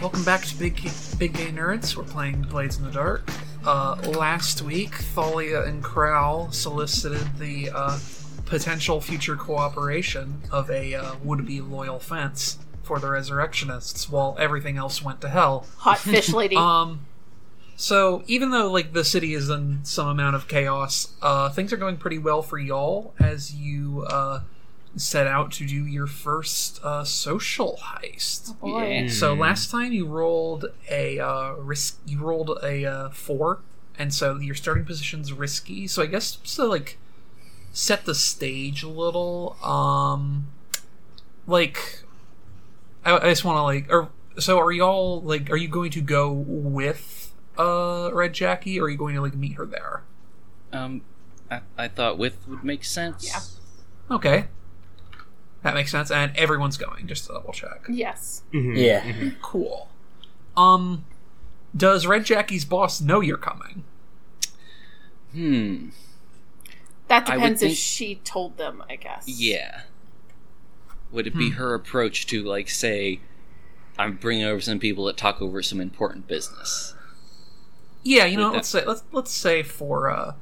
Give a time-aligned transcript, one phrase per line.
[0.00, 0.76] welcome back to Big
[1.18, 1.94] Big Gay Nerds.
[1.94, 3.30] We're playing Blades in the Dark.
[3.66, 7.98] Uh, last week, Thalia and Crowl solicited the uh,
[8.46, 15.02] potential future cooperation of a uh, would-be loyal fence for the Resurrectionists, while everything else
[15.02, 15.66] went to hell.
[15.78, 16.56] Hot fish lady.
[16.56, 17.06] Um,
[17.76, 21.78] so even though like the city is in some amount of chaos, uh, things are
[21.78, 24.40] going pretty well for y'all as you uh,
[24.96, 28.58] set out to do your first uh, social heist.
[28.60, 29.08] Boy.
[29.08, 33.60] So last time you rolled a uh, risk, you rolled a uh, four,
[33.98, 35.86] and so your starting position's risky.
[35.86, 36.98] So I guess just to like
[37.72, 40.48] set the stage a little, um,
[41.46, 42.02] like
[43.04, 46.00] I, I just want to like, or so are y'all like, are you going to
[46.00, 50.02] go with uh Red Jackie, or are you going to like meet her there?
[50.72, 51.02] Um,
[51.50, 53.26] I, I thought with would make sense.
[53.26, 54.14] Yeah.
[54.14, 54.46] Okay,
[55.62, 57.06] that makes sense, and everyone's going.
[57.06, 57.84] Just to double check.
[57.88, 58.42] yes.
[58.52, 59.30] Yeah.
[59.42, 59.88] Cool.
[60.56, 61.04] Um,
[61.76, 63.84] does Red Jackie's boss know you're coming?
[65.32, 65.88] Hmm.
[67.08, 69.24] That I would depends if think- she told them, I guess.
[69.26, 69.82] Yeah.
[71.12, 71.56] Would it be Hmm.
[71.56, 73.20] her approach to like say,
[73.98, 76.94] I'm bringing over some people that talk over some important business?
[78.02, 80.34] Yeah, you know, Would that- let's say let's let's say for uh,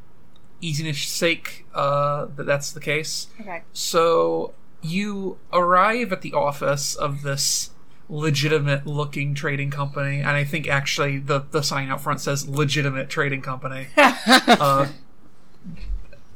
[0.60, 3.28] easiness sake, uh, that that's the case.
[3.40, 3.62] Okay.
[3.72, 4.52] So
[4.82, 7.70] you arrive at the office of this
[8.08, 13.08] legitimate looking trading company, and I think actually the the sign out front says legitimate
[13.10, 13.88] trading company.
[13.96, 14.86] uh,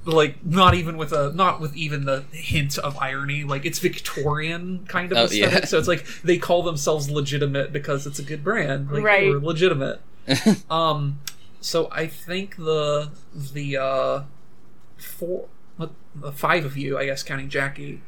[0.05, 4.84] like not even with a not with even the hint of irony like it's victorian
[4.89, 5.65] kind of Oh, aesthetic yeah.
[5.65, 9.29] so it's like they call themselves legitimate because it's a good brand like Right.
[9.31, 10.01] we're legitimate
[10.71, 11.21] um
[11.61, 14.22] so i think the the uh
[14.97, 15.47] four
[15.78, 18.00] the five of you i guess counting jackie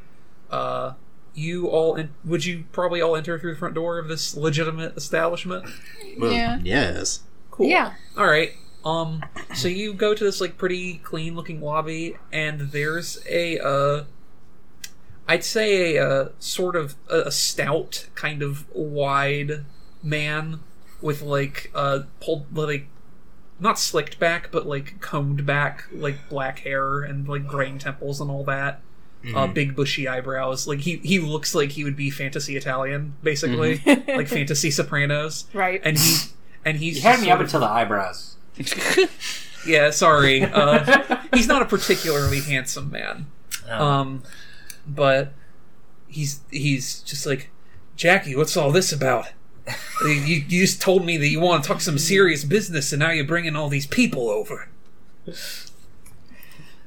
[0.54, 0.94] uh
[1.34, 4.96] you all en- would you probably all enter through the front door of this legitimate
[4.96, 5.64] establishment
[6.18, 6.60] Well, Yeah.
[6.62, 7.20] Yes.
[7.50, 7.66] Cool.
[7.68, 7.94] Yeah.
[8.16, 8.52] All right.
[8.84, 9.24] Um.
[9.54, 14.04] So you go to this like pretty clean looking lobby, and there's a uh,
[15.26, 19.64] I'd say a, uh sort of a, a stout, kind of wide
[20.02, 20.60] man
[21.00, 22.86] with like uh pulled like
[23.60, 28.30] not slicked back, but like combed back, like black hair and like graying temples and
[28.30, 28.80] all that.
[29.34, 30.66] Uh, big bushy eyebrows.
[30.66, 35.46] Like he he looks like he would be fantasy Italian, basically, like fantasy Sopranos.
[35.54, 35.80] Right.
[35.84, 36.16] And he
[36.64, 38.36] and he's You had me up of- until the eyebrows.
[39.66, 40.42] yeah, sorry.
[40.42, 43.26] Uh, he's not a particularly handsome man.
[43.68, 44.22] Um,
[44.86, 45.32] but
[46.06, 47.50] he's he's just like
[47.96, 48.36] Jackie.
[48.36, 49.28] What's all this about?
[50.04, 53.10] you, you just told me that you want to talk some serious business, and now
[53.10, 54.68] you're bringing all these people over.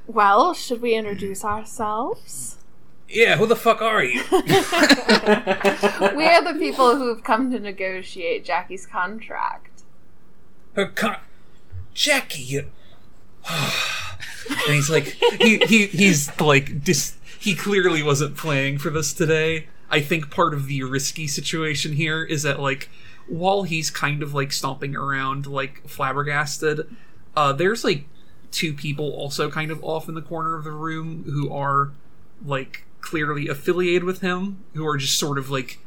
[0.08, 2.56] Well, should we introduce ourselves?
[3.10, 4.22] Yeah, who the fuck are you?
[4.32, 4.38] we
[6.26, 9.82] are the people who've come to negotiate Jackie's contract.
[10.74, 11.18] Her con-
[11.92, 12.42] Jackie.
[12.42, 12.70] You-
[13.50, 19.68] and he's like, he, he he's like, dis- he clearly wasn't playing for this today.
[19.90, 22.88] I think part of the risky situation here is that like,
[23.26, 26.94] while he's kind of like stomping around like flabbergasted,
[27.36, 28.06] uh, there's like
[28.50, 31.92] two people also kind of off in the corner of the room who are
[32.44, 35.78] like clearly affiliated with him, who are just sort of like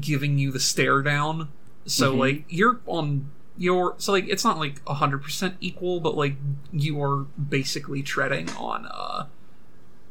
[0.00, 1.48] giving you the stare down.
[1.86, 6.36] So like you're on your so like it's not like hundred percent equal, but like
[6.72, 9.26] you are basically treading on uh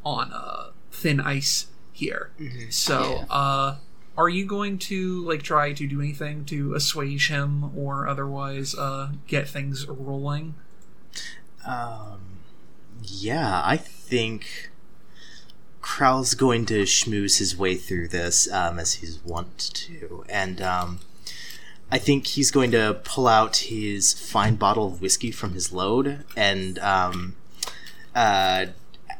[0.05, 2.31] on uh thin ice here.
[2.69, 2.99] So
[3.29, 3.33] Yeah.
[3.35, 3.75] uh
[4.17, 9.09] are you going to like try to do anything to assuage him or otherwise uh
[9.27, 10.55] get things rolling?
[11.65, 12.39] Um,
[13.03, 14.69] yeah, I think
[15.81, 20.99] Crowl's going to schmooze his way through this um, as he's wont to, and um,
[21.91, 26.23] I think he's going to pull out his fine bottle of whiskey from his load
[26.35, 27.35] and um,
[28.15, 28.67] uh,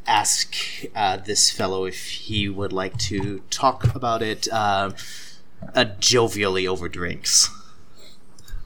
[0.07, 0.56] ask
[0.95, 4.91] uh, this fellow if he would like to talk about it uh,
[5.74, 7.50] uh, jovially over drinks.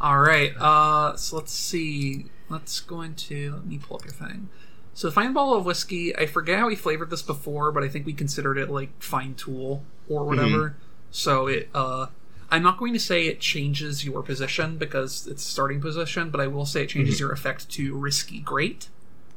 [0.01, 0.53] All right.
[0.57, 2.25] Uh, so let's see.
[2.49, 3.53] Let's go into.
[3.53, 4.49] Let me pull up your thing.
[4.93, 6.15] So fine bottle of whiskey.
[6.15, 9.35] I forget how we flavored this before, but I think we considered it like fine
[9.35, 10.75] tool or whatever.
[11.11, 11.69] So it.
[11.73, 12.07] uh
[12.51, 16.47] I'm not going to say it changes your position because it's starting position, but I
[16.47, 18.89] will say it changes your effect to risky great.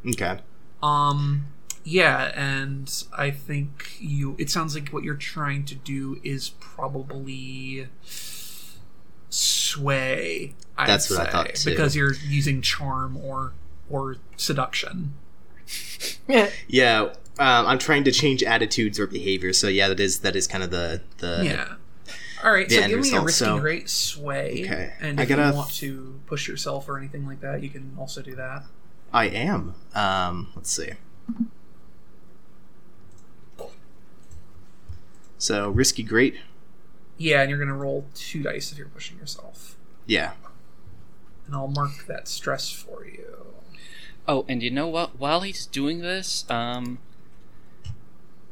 [0.06, 0.38] Okay.
[0.82, 1.47] Um.
[1.85, 4.35] Yeah, and I think you.
[4.38, 7.88] It sounds like what you're trying to do is probably
[9.32, 10.55] sway.
[10.76, 11.70] I'd That's what I thought, too.
[11.70, 13.52] Because you're using charm or
[13.90, 15.14] or seduction.
[16.69, 17.02] Yeah,
[17.38, 19.52] um, I'm trying to change attitudes or behavior.
[19.52, 21.75] So yeah, that is that is kind of the the Yeah.
[22.44, 24.62] All right, the so end give me a result, risky so- great sway.
[24.64, 27.94] Okay, And if you gotta- want to push yourself or anything like that, you can
[27.99, 28.64] also do that.
[29.12, 29.75] I am.
[29.94, 30.90] Um, let's see.
[35.38, 36.37] So risky great.
[37.23, 39.77] Yeah, and you're gonna roll two dice if you're pushing yourself,
[40.07, 40.33] Yeah.
[41.47, 43.47] and I'll mark that stress for you.
[44.27, 45.19] Oh, and you know what?
[45.19, 46.99] While he's doing this, um,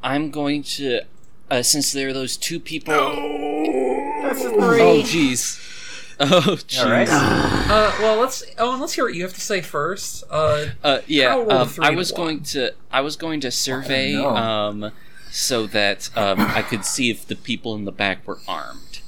[0.02, 1.02] I'm going to,
[1.50, 2.94] uh, since there are those two people.
[2.94, 4.68] Oh that's a Oh,
[5.02, 5.02] three.
[5.02, 5.66] jeez.
[6.22, 6.26] Oh,
[6.68, 6.84] jeez.
[6.84, 7.08] All right.
[7.08, 8.44] Uh, well, let's.
[8.58, 10.22] Oh, and let's hear what you have to say first.
[10.30, 12.20] Uh, Uh, yeah, I'll roll a um, I was one.
[12.20, 12.74] going to.
[12.92, 14.28] I was going to survey, no.
[14.36, 14.92] um,
[15.30, 19.00] so that um, I could see if the people in the back were armed.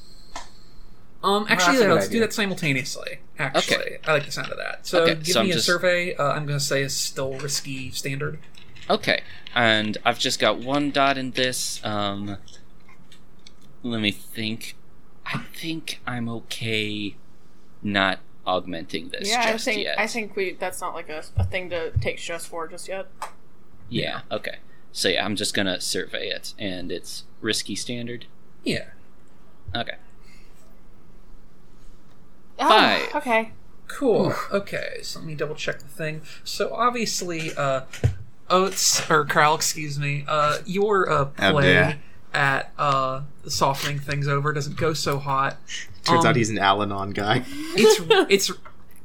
[1.24, 3.18] um, actually, that's a let's do that simultaneously.
[3.38, 4.86] Actually, I like the sound of that.
[4.86, 6.14] So, Okay, give so I'm me a just- survey.
[6.14, 8.38] Uh, I'm gonna say is still risky standard.
[8.90, 9.22] Okay,
[9.54, 11.84] and I've just got one dot in this.
[11.84, 12.36] Um,
[13.82, 14.76] let me think.
[15.24, 17.16] I think I'm okay
[17.82, 19.98] not augmenting this Yeah, I just think yet.
[20.00, 23.06] I think we that's not like a, a thing to take stress for just yet.
[23.88, 24.56] Yeah, okay.
[24.92, 28.26] So yeah, I'm just gonna survey it, and it's risky standard.
[28.64, 28.86] Yeah.
[29.74, 29.96] Okay.
[32.58, 33.14] Oh, Five.
[33.16, 33.52] okay.
[33.88, 34.32] Cool.
[34.50, 36.22] Okay, so let me double check the thing.
[36.44, 37.82] So obviously, uh,
[38.48, 41.96] Oates or Crowl, excuse me, uh, your uh, Oh, play yeah.
[42.32, 45.56] at uh softening things over doesn't go so hot.
[46.04, 47.44] Turns Um, out he's an Al-Anon guy.
[47.74, 48.00] It's
[48.30, 48.50] it's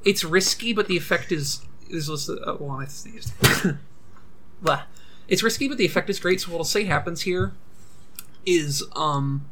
[0.05, 3.33] it's risky, but the effect is is was uh, well, I sneezed.
[4.61, 4.83] Blah.
[5.27, 6.41] It's risky, but the effect is great.
[6.41, 7.53] So what I'll say happens here
[8.45, 9.45] is um,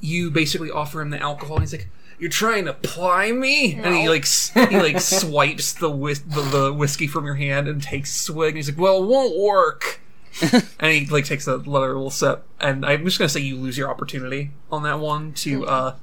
[0.00, 1.56] you basically offer him the alcohol.
[1.56, 5.72] And he's like, "You're trying to ply me," and he like s- he like swipes
[5.72, 8.48] the, whis- the the whiskey from your hand and takes a swig.
[8.50, 10.00] And he's like, "Well, it won't work."
[10.52, 11.64] and he like takes another
[11.94, 12.44] little sip.
[12.60, 15.94] And I'm just gonna say you lose your opportunity on that one to uh,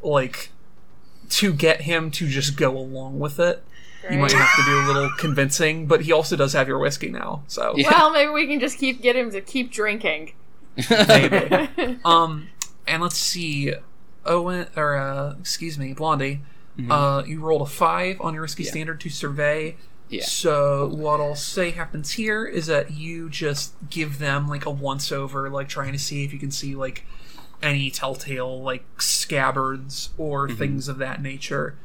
[0.00, 0.50] like
[1.30, 3.64] to get him to just go along with it.
[4.10, 7.10] You might have to do a little convincing, but he also does have your whiskey
[7.10, 7.90] now, so Yeah.
[7.90, 10.32] Well, maybe we can just keep get him to keep drinking.
[10.88, 11.68] maybe.
[12.04, 12.48] Um,
[12.86, 13.74] and let's see,
[14.24, 16.40] Owen or uh, excuse me, Blondie.
[16.88, 18.70] Uh, you rolled a five on your risky Yeah.
[18.70, 19.76] standard to survey.
[20.08, 20.24] Yeah.
[20.24, 25.12] So what I'll say happens here is that you just give them like a once
[25.12, 27.04] over, like trying to see if you can see like
[27.62, 31.76] any telltale like scabbards or things of that nature.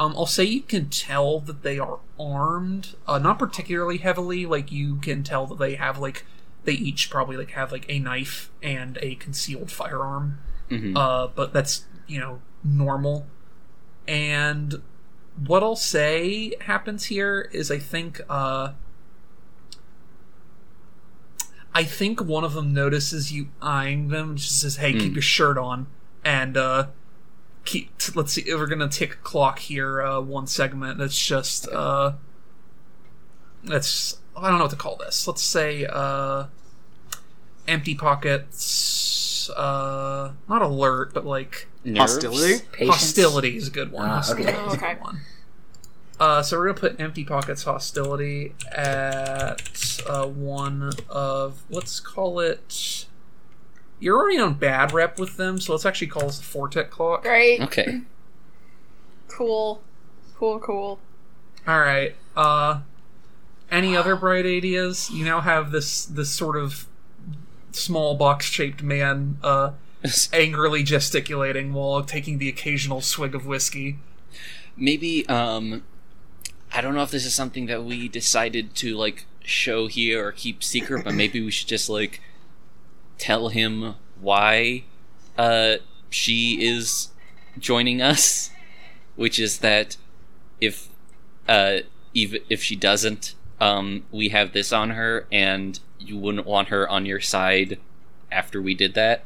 [0.00, 4.46] Um, I'll say you can tell that they are armed, uh, not particularly heavily.
[4.46, 6.24] Like you can tell that they have like
[6.64, 10.38] they each probably like have like a knife and a concealed firearm.
[10.70, 10.96] Mhm.
[10.96, 13.26] Uh, but that's you know normal.
[14.08, 14.82] And
[15.46, 18.72] what I'll say happens here is I think uh,
[21.74, 25.16] I think one of them notices you eyeing them, and just says, "Hey, keep Mm.
[25.16, 25.86] your shirt on,"
[26.24, 26.88] and uh,
[27.64, 27.96] keep.
[27.98, 28.44] t- let's see.
[28.54, 30.02] We're gonna tick a clock here.
[30.02, 30.98] Uh, one segment.
[30.98, 31.68] That's just.
[31.68, 32.12] Uh,
[33.64, 34.18] that's.
[34.36, 35.26] I don't know what to call this.
[35.26, 35.86] Let's say.
[35.86, 36.46] Uh,
[37.68, 39.50] empty pockets.
[39.50, 42.12] Uh, not alert, but like Nerves?
[42.14, 42.64] Hostility?
[42.72, 42.90] Patience?
[42.96, 44.08] hostility is a good one.
[44.08, 44.42] Ah, okay.
[44.42, 44.96] is a good Okay.
[45.00, 45.20] one.
[46.20, 53.06] Uh, so we're gonna put empty pockets hostility at uh, one of let's call it.
[54.02, 57.22] You're already on bad rep with them, so let's actually call this the Fortet clock.
[57.22, 57.60] Great.
[57.60, 58.00] Okay.
[59.28, 59.80] Cool.
[60.36, 60.58] Cool.
[60.58, 60.98] Cool.
[61.68, 62.16] All right.
[62.34, 62.80] Uh,
[63.70, 65.08] any other bright ideas?
[65.08, 66.88] You now have this this sort of
[67.70, 69.70] small box shaped man uh,
[70.32, 73.98] angrily gesticulating while taking the occasional swig of whiskey.
[74.76, 75.84] Maybe um
[76.74, 80.32] I don't know if this is something that we decided to like show here or
[80.32, 82.20] keep secret, but maybe we should just like
[83.18, 84.84] tell him why
[85.38, 85.76] uh
[86.10, 87.08] she is
[87.58, 88.50] joining us,
[89.16, 89.96] which is that
[90.60, 90.88] if
[91.48, 91.78] uh
[92.14, 96.88] even if she doesn't, um we have this on her and you wouldn't want her
[96.88, 97.78] on your side
[98.30, 99.24] after we did that.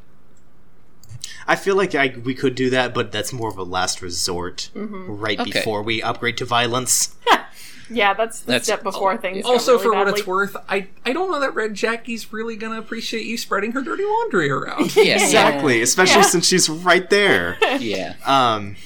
[1.48, 4.70] I feel like I, we could do that, but that's more of a last resort,
[4.74, 5.50] right Okay.
[5.50, 7.14] before we upgrade to violence.
[7.88, 9.44] Yeah, that's the That's- step before things.
[9.44, 12.56] go Also, really for what it's worth, I I don't know that Red Jackie's really
[12.56, 14.94] gonna appreciate you spreading her dirty laundry around.
[14.96, 15.22] Yeah.
[15.22, 16.26] Exactly, especially Yeah.
[16.26, 17.58] since she's right there.
[17.80, 18.14] Yeah.
[18.24, 18.76] um,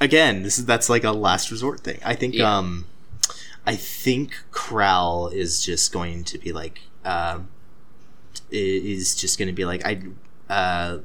[0.00, 2.00] again, this is that's like a last resort thing.
[2.04, 2.34] I think.
[2.34, 2.58] Yeah.
[2.58, 2.86] Um,
[3.66, 7.48] I think Crowl is just going to be like, um,
[8.50, 10.00] i- is just going to be like, I,
[10.48, 10.98] uh,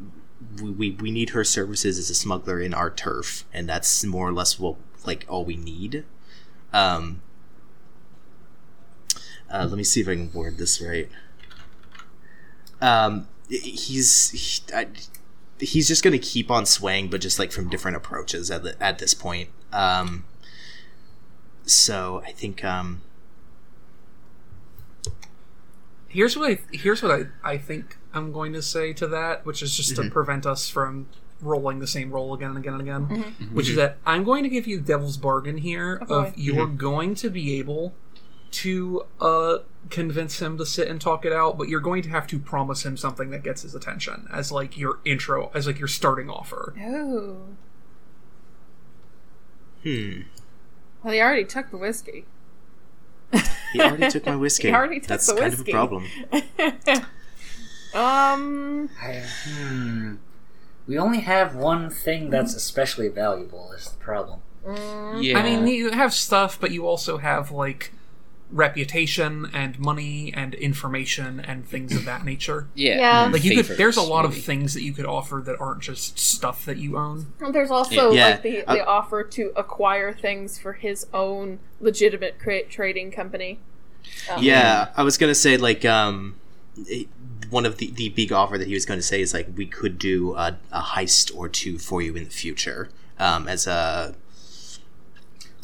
[0.61, 4.27] we, we we need her services as a smuggler in our turf, and that's more
[4.29, 4.75] or less what
[5.05, 6.05] like all we need.
[6.73, 7.21] Um,
[9.51, 11.09] uh, let me see if I can word this right.
[12.81, 14.87] Um, he's he, I,
[15.59, 18.99] he's just gonna keep on swaying, but just like from different approaches at the, at
[18.99, 19.49] this point.
[19.71, 20.25] Um,
[21.65, 23.01] so I think um,
[26.15, 29.61] Here's what I here's what I, I think I'm going to say to that, which
[29.61, 31.07] is just to prevent us from
[31.41, 33.35] rolling the same roll again and again and again.
[33.51, 36.15] Which is that I'm going to give you the devil's bargain here boy.
[36.15, 37.93] of you're going to be able
[38.55, 39.57] to uh
[39.89, 42.85] convince him to sit and talk it out, but you're going to have to promise
[42.85, 46.73] him something that gets his attention as like your intro, as like your starting offer.
[46.81, 47.37] Oh.
[49.83, 50.21] hmm,
[51.03, 52.25] Well, he already took the whiskey.
[53.73, 54.67] he already took my whiskey.
[54.69, 55.71] He already took That's the kind whiskey.
[55.71, 57.05] of a problem.
[57.93, 58.89] um.
[59.01, 60.15] I, hmm.
[60.87, 63.71] We only have one thing that's especially valuable.
[63.71, 64.41] Is the problem?
[64.65, 65.39] mm, Yeah.
[65.39, 67.91] I mean, you have stuff, but you also have like
[68.51, 72.67] reputation and money and information and things of that nature.
[72.75, 72.99] yeah.
[72.99, 73.29] Yeah.
[73.31, 76.17] Like you could, there's a lot of things that you could offer that aren't just
[76.19, 77.33] stuff that you own.
[77.39, 81.59] Well, There's also Yeah, like the, the uh, offer to acquire things for his own
[81.79, 83.59] legitimate cra- trading company.
[84.31, 86.35] Um, Yeah, I was gonna say like um,
[86.87, 87.07] it-
[87.51, 89.67] one of the the big offer that he was going to say is like we
[89.67, 94.15] could do a, a heist or two for you in the future um, as a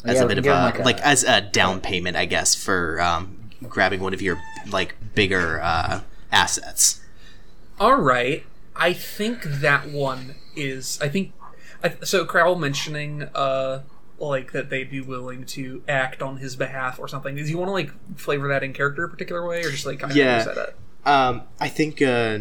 [0.04, 2.24] as Yeah, a bit of a give him like, like as a down payment, I
[2.24, 4.40] guess, for um, grabbing one of your
[4.70, 7.00] like bigger uh, assets.
[7.80, 8.44] All right,
[8.76, 10.98] I think that one is.
[11.00, 11.32] I think
[11.82, 12.24] I, so.
[12.24, 13.82] Crowl mentioning uh
[14.18, 17.34] like that they'd be willing to act on his behalf or something.
[17.34, 19.98] Do you want to like flavor that in character a particular way, or just like
[20.00, 20.36] kind Yeah.
[20.38, 20.76] of said it?
[21.04, 22.38] Um, I think uh,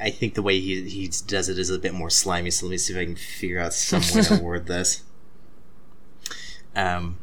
[0.00, 2.50] I think the way he he does it is a bit more slimy.
[2.50, 5.02] So let me see if I can figure out some way to word this.
[6.74, 7.18] Um,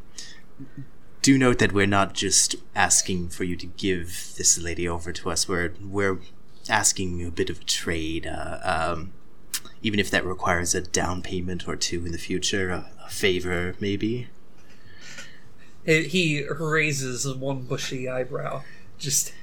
[1.22, 5.29] do note that we're not just asking for you to give this lady over to
[5.29, 5.48] us.
[5.48, 6.20] We're we're
[6.70, 8.27] asking a bit of trade.
[8.27, 9.13] Uh, um,
[9.82, 13.75] even if that requires a down payment or two in the future, a, a favor
[13.79, 14.27] maybe.
[15.86, 18.63] He- He raises one bushy eyebrow.
[18.98, 19.34] Just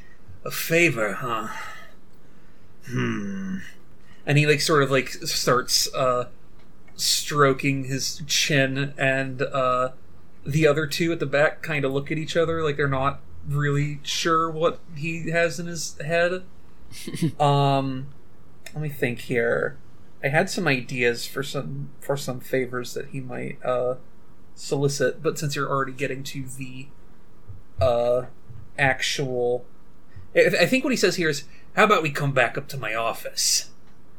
[0.44, 1.48] a favor, huh?
[2.88, 3.58] Hmm.
[4.26, 6.28] And he like sort of like starts uh
[6.96, 9.90] stroking his chin and uh
[10.44, 13.20] the other two at the back kind of look at each other like they're not
[13.46, 16.42] really sure what he has in his head.
[17.40, 18.08] um
[18.74, 19.78] let me think here.
[20.22, 23.96] I had some ideas for some for some favors that he might uh
[24.54, 26.88] solicit, but since you're already getting to the
[27.80, 28.26] uh
[28.78, 29.64] actual
[30.34, 32.78] I I think what he says here is how about we come back up to
[32.78, 33.70] my office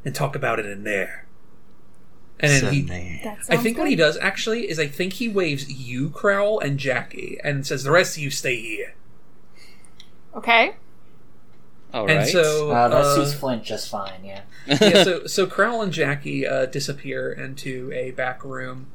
[0.06, 1.27] and talk about it in there.
[2.40, 3.22] And then he Certainly.
[3.24, 6.60] That I sounds think what he does actually is I think he waves you, Crowl,
[6.60, 8.94] and Jackie, and says the rest of you stay here.
[10.36, 10.76] Okay.
[11.94, 12.28] All and right.
[12.28, 14.24] so Uh, that uh, suits Flint just fine.
[14.24, 14.42] Yeah.
[14.68, 18.88] yeah, so so Crowl and Jackie uh, disappear into a back room.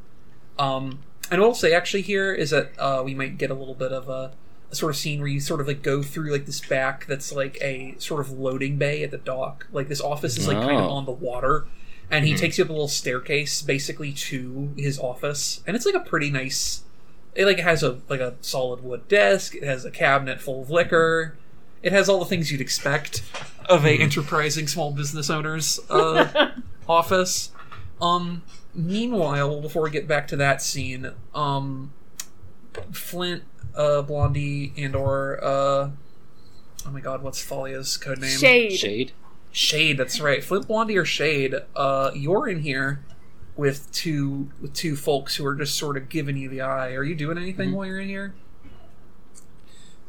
[0.59, 3.75] Um, and what I'll say actually here is that uh, we might get a little
[3.75, 4.33] bit of a,
[4.71, 7.33] a sort of scene where you sort of like go through like this back that's
[7.33, 9.67] like a sort of loading bay at the dock.
[9.73, 10.91] Like this office is like kind of Oh.
[10.91, 11.67] on the water,
[12.13, 15.95] and he takes you up a little staircase basically to his office, and it's like
[15.95, 16.83] a pretty nice.
[17.35, 19.55] It like has a like a solid wood desk.
[19.55, 21.39] It has a cabinet full of liquor.
[21.83, 23.23] It has all the things you'd expect
[23.69, 26.51] of a enterprising small business owner's uh,
[26.89, 27.51] office.
[28.01, 28.43] Um,
[28.75, 31.93] meanwhile, before we get back to that scene, um,
[32.93, 35.91] Flint, uh, Blondie, and or uh,
[36.87, 38.37] oh my god, what's Thalia's code name?
[38.37, 38.79] Shade.
[38.79, 39.13] Shade.
[39.53, 39.99] Shade.
[39.99, 40.43] That's right.
[40.43, 41.55] Flint, Blondie, or Shade.
[41.77, 43.05] Uh, you're in here
[43.57, 46.93] with two with two folks who are just sort of giving you the eye.
[46.95, 48.35] Are you doing anything while you're in here?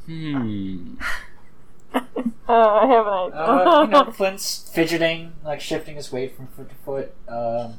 [0.06, 0.96] Hmm.
[2.50, 3.40] Uh, I have an idea.
[3.40, 7.76] Uh, you know, Flint's fidgeting, like shifting his weight from foot to foot, um,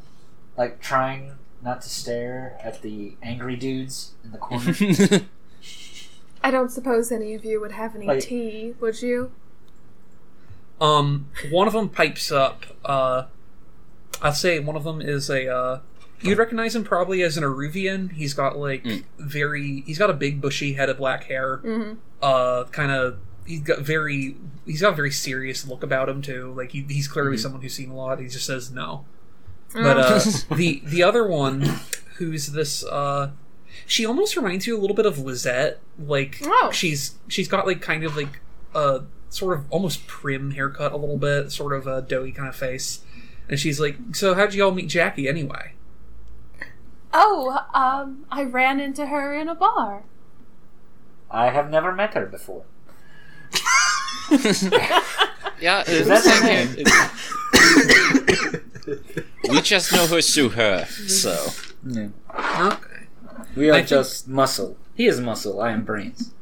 [0.57, 4.73] like trying not to stare at the angry dudes in the corner.
[6.43, 9.33] I don't suppose any of you would have any Like- tea, would you?
[10.81, 12.65] Um, one of them pipes up.
[12.85, 13.25] Uh,
[14.23, 15.49] I'd say one of them is a.
[15.49, 15.81] Uh,
[16.21, 18.13] you'd recognize him probably as an Iruvian.
[18.13, 19.05] He's got like Mm.
[19.19, 19.83] very.
[19.87, 21.59] He's got a big bushy head of black hair.
[21.65, 21.95] Mm-hmm.
[22.23, 23.19] Uh, kind of.
[23.47, 24.37] He's got very.
[24.67, 26.53] He's got a very serious look about him too.
[26.57, 28.19] Like he, he's clearly someone who's seen a lot.
[28.19, 29.05] He just says no.
[29.75, 30.21] But uh,
[30.55, 31.81] the the other one,
[32.17, 32.85] who's this?
[32.85, 33.33] Uh,
[33.87, 35.81] she almost reminds you a little bit of Lizette.
[35.99, 36.71] Like Oh.
[36.73, 38.41] she's she's got like kind of like
[38.75, 42.57] a sort of almost prim haircut, a little bit, sort of a doughy kind of
[42.57, 43.01] face.
[43.49, 45.73] And she's like, "So how'd you all meet Jackie anyway?"
[47.13, 50.05] Oh, um, I ran into her in a bar.
[51.31, 52.65] I have never met her before.
[55.61, 56.69] yeah, Is it's that same her name?
[56.79, 57.11] It's-
[59.49, 60.87] we just know her through her.
[60.87, 61.49] So
[61.87, 62.09] Yeah.
[62.59, 63.07] Okay.
[63.57, 64.77] We are I think- just muscle.
[64.95, 65.61] He is muscle.
[65.61, 66.33] I am brains.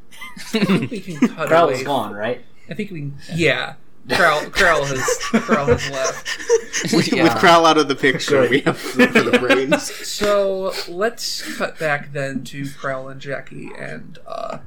[0.54, 1.74] I think we can cut Crowl away.
[1.74, 2.42] is gone, right?
[2.70, 3.16] I think we can.
[3.34, 3.74] Yeah.
[4.10, 6.92] Crowl, Crowl has Crowl has left.
[6.92, 7.22] With, Yeah.
[7.24, 8.50] with Crowl out of the picture, Good.
[8.50, 9.90] we have room for the brains.
[10.22, 14.58] So let's cut back then to Crowl and Jackie, and uh,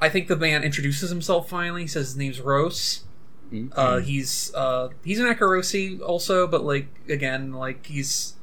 [0.00, 1.82] I think the man introduces himself finally.
[1.82, 3.04] He says his name's Rose.
[3.52, 3.72] Mhm.
[3.76, 8.34] Uh, he's uh, he's an Akarosi also, but like again, like he's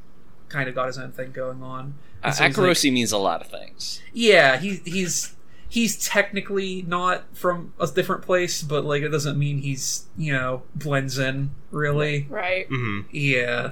[0.50, 1.96] kind of got his own thing going on.
[2.24, 4.02] uh, so he's like- means a lot of things.
[4.14, 5.36] yeah, he, he's
[5.70, 10.64] he's technically not from a different place, but like it doesn't mean he's you know
[10.76, 12.28] blends in really.
[12.30, 12.68] Right.
[12.68, 13.72] hmm Yeah.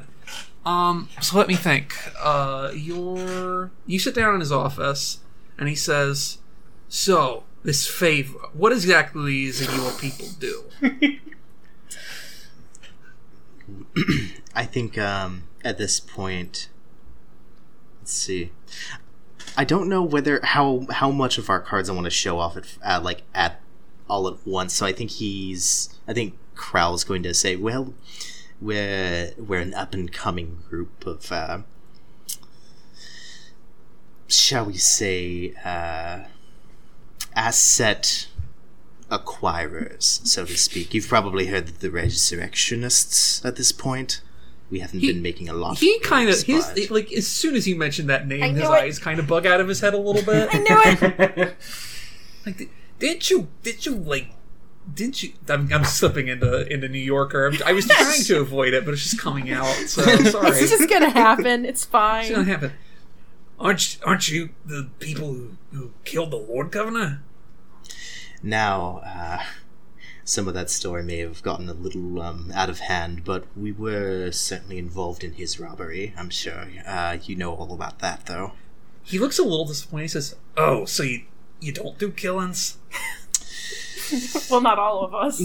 [0.65, 1.09] Um.
[1.21, 1.95] So let me think.
[2.19, 5.19] Uh, you're you sit down in his office,
[5.59, 6.39] and he says,
[6.89, 10.63] "So this favor, what exactly is it your people do?"
[14.55, 16.69] I think um, at this point,
[17.99, 18.51] let's see.
[19.57, 22.57] I don't know whether how how much of our cards I want to show off
[22.57, 23.61] at uh, like at
[24.09, 24.73] all at once.
[24.73, 25.89] So I think he's.
[26.07, 27.93] I think Crowl's going to say, "Well,
[28.61, 31.59] we're we're an up and coming group of, uh,
[34.27, 36.25] shall we say, uh,
[37.35, 38.27] asset
[39.09, 40.93] acquirers, so to speak.
[40.93, 44.21] You've probably heard the resurrectionists at this point.
[44.71, 45.77] We haven't He- been making a lot.
[45.77, 48.63] He kind of waves, his but- like as soon as you mentioned that name, his
[48.63, 48.69] it.
[48.69, 50.49] eyes kind of bug out of his head a little bit.
[50.51, 51.55] I knew it.
[52.45, 52.69] Like, di-
[52.99, 53.47] didn't you?
[53.63, 54.27] Did you like?
[54.93, 55.33] Didn't you?
[55.49, 57.47] I'm, I'm slipping into into New Yorker.
[57.47, 59.65] I'm, I was trying to avoid it, but it's just coming out.
[59.87, 60.49] So sorry.
[60.49, 61.65] It's just gonna happen.
[61.65, 62.25] It's fine.
[62.25, 62.71] It's gonna happen.
[63.59, 67.23] Aren't aren't you the people who, who killed the Lord Governor?
[68.43, 69.43] Now, uh,
[70.27, 73.71] some of that story may have gotten a little um, out of hand, but we
[73.71, 76.13] were certainly involved in his robbery.
[76.17, 78.53] I'm sure uh, you know all about that, though.
[79.03, 80.03] He looks a little disappointed.
[80.03, 81.21] He says, "Oh, so you
[81.61, 82.77] you don't do killings?"
[84.49, 85.39] well, not all of us.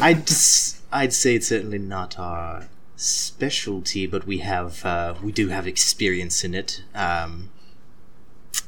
[0.00, 5.48] I'd s- I'd say it's certainly not our specialty, but we have uh, we do
[5.48, 6.84] have experience in it.
[6.94, 7.50] Um,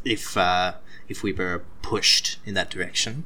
[0.04, 0.74] if uh,
[1.08, 3.24] if we were pushed in that direction.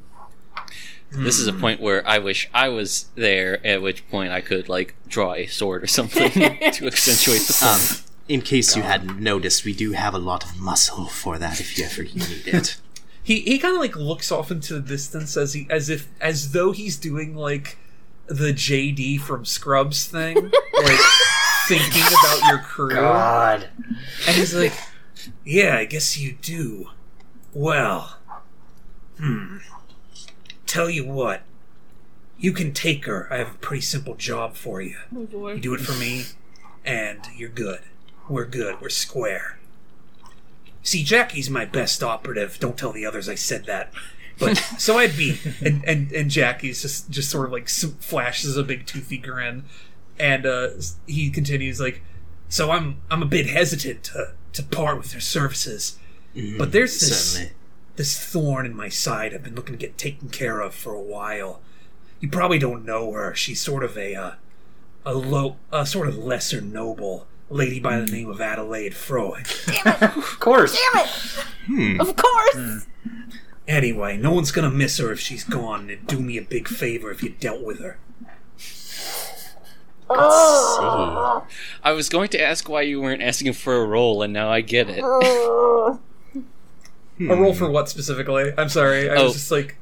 [1.12, 3.64] This is a point where I wish I was there.
[3.64, 8.04] At which point I could like draw a sword or something to accentuate the Um,
[8.28, 11.78] in case you hadn't noticed, we do have a lot of muscle for that if
[11.78, 12.80] you ever need it.
[13.24, 16.52] He he kind of like looks off into the distance as he as if as
[16.52, 17.78] though he's doing like
[18.26, 20.34] the JD from Scrubs thing,
[20.82, 21.00] like
[21.66, 22.90] thinking about your crew.
[22.94, 23.68] God.
[24.26, 24.74] And he's like,
[25.42, 26.90] Yeah, I guess you do.
[27.54, 28.18] Well,
[29.18, 29.56] hmm.
[30.74, 31.42] Tell you what,
[32.37, 33.32] you can take her.
[33.32, 34.96] I have a pretty simple job for you.
[35.14, 36.24] Oh You do it for me,
[36.84, 37.82] and you're good.
[38.28, 38.80] We're good.
[38.80, 39.60] We're square.
[40.82, 42.58] See, Jackie's my best operative.
[42.58, 43.92] Don't tell the others I said that.
[44.37, 48.64] But so I'd be, and and and Jackie's just just sort of like flashes a
[48.64, 49.66] big toothy grin,
[50.18, 50.70] and uh,
[51.06, 52.02] he continues like,
[52.48, 56.00] so I'm I'm a bit hesitant to to part with her services,
[56.58, 57.52] but there's this Certainly.
[57.96, 61.00] This thorn in my side I've been looking to get taken care of for a
[61.00, 61.61] while.
[62.20, 63.35] You probably don't know her.
[63.35, 64.33] She's sort of a uh,
[65.04, 69.46] a low, a sort of lesser noble lady by the name of Adelaide Freud.
[69.87, 70.72] Of course.
[70.92, 71.09] Damn it!
[71.66, 72.00] Hmm.
[72.00, 72.87] Of course.
[73.68, 75.80] Anyway, no one's gonna miss her if she's gone.
[75.83, 77.98] and It'd do me a big favor if you dealt with her.
[80.11, 81.46] Oh.
[81.83, 84.61] I was going to ask why you weren't asking for a role, and now I
[84.61, 85.02] get it.
[87.18, 87.31] Hmm.
[87.31, 88.53] A roll for what specifically?
[88.59, 89.09] I'm sorry.
[89.09, 89.24] I Oh.
[89.24, 89.77] was just like,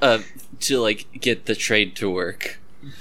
[0.00, 0.18] Uh,
[0.60, 2.58] to like get the trade to work.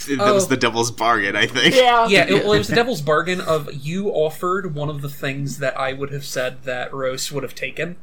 [0.08, 0.34] That Oh.
[0.34, 1.76] was the devil's bargain, I think.
[1.76, 2.08] Yeah.
[2.08, 2.26] yeah.
[2.28, 5.80] It, well, it was the devil's bargain of you offered one of the things that
[5.80, 7.96] I would have said that Rose would have taken,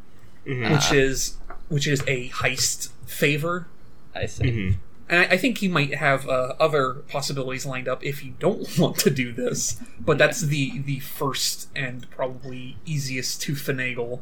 [0.46, 0.72] Mhm.
[0.72, 1.34] which is
[1.68, 3.66] which is a heist favor.
[4.14, 4.44] I see.
[4.44, 4.76] Mhm.
[5.08, 8.66] And I, I think you might have uh, other possibilities lined up if you don't
[8.78, 9.76] want to do this.
[10.00, 14.20] But that's the the first and probably easiest to finagle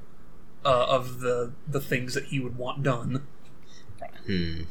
[0.64, 3.27] uh, of the the things that he would want done.
[4.27, 4.62] Hmm.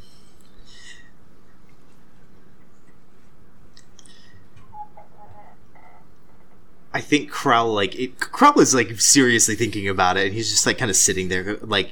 [6.94, 10.66] I think Crowl like it, Crowl is like seriously thinking about it, and he's just
[10.66, 11.92] like kind of sitting there, like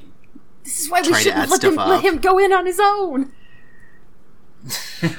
[0.63, 2.65] This is why we Trying to shouldn't add let him, let him go in on
[2.65, 3.31] his own.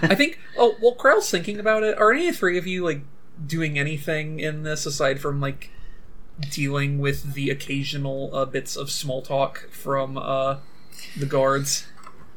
[0.02, 0.38] I think.
[0.58, 1.98] Oh, well, Crowl's thinking about it.
[1.98, 3.02] Are any of three of you like
[3.46, 5.70] doing anything in this aside from like
[6.50, 10.56] dealing with the occasional uh, bits of small talk from uh,
[11.16, 11.86] the guards,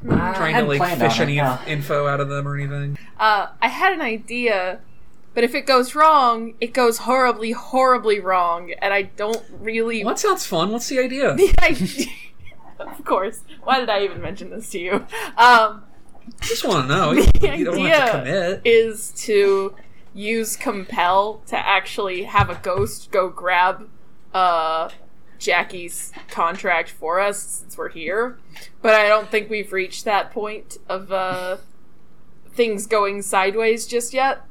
[0.06, 2.98] trying to like fish on it, any info out of them or anything?
[3.18, 4.80] Uh, I had an idea
[5.34, 10.04] But if it goes wrong, it goes horribly, horribly wrong, and I don't really.
[10.04, 10.70] Well, that sounds fun.
[10.70, 11.34] What's the idea?
[11.34, 12.06] The idea-
[12.78, 13.42] of course.
[13.62, 15.06] Why did I even mention this to you?
[15.38, 15.84] Um,
[16.40, 17.12] just want to know.
[17.12, 18.60] You, The you don't have to idea commit.
[18.64, 19.74] is to
[20.12, 23.88] use compel to actually have a ghost go grab
[24.34, 24.90] uh
[25.38, 28.38] Jackie's contract for us since we're here.
[28.82, 31.58] But I don't think we've reached that point of uh
[32.52, 34.42] things going sideways just yet.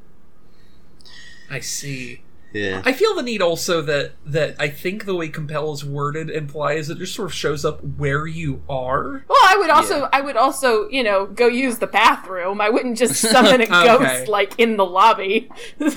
[1.50, 2.20] I see.
[2.52, 2.82] Yeah.
[2.84, 6.88] I feel the need also that that I think the way compel is worded implies
[6.88, 9.24] it just sort of shows up where you are.
[9.28, 10.08] Well, I would also Yeah.
[10.12, 12.60] I would also, you know, go use the bathroom.
[12.60, 13.84] I wouldn't just summon a Okay.
[13.86, 15.50] ghost like in the lobby.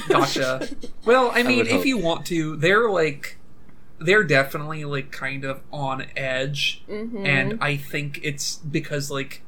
[0.07, 0.67] Gotcha.
[1.05, 1.85] Well, I mean, would if hope.
[1.85, 3.37] you want to, they're like
[3.99, 7.25] they're definitely like kind of on edge Mhm.
[7.27, 9.41] and I think it's because like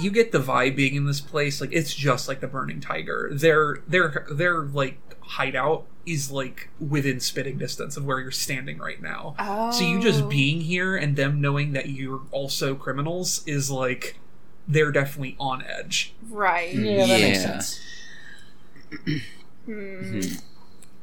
[0.00, 3.30] you get the vibe being in this place like it's just like the burning tiger.
[3.32, 9.00] Their their their like hideout is like within spitting distance of where you're standing right
[9.00, 9.70] now.
[9.72, 10.28] So you just Oh.
[10.28, 14.18] being here and them knowing that you're also criminals is like
[14.66, 16.14] they're definitely on edge.
[16.30, 16.74] right.
[16.74, 17.80] Yeah, that makes sense.
[19.66, 20.20] Hmm.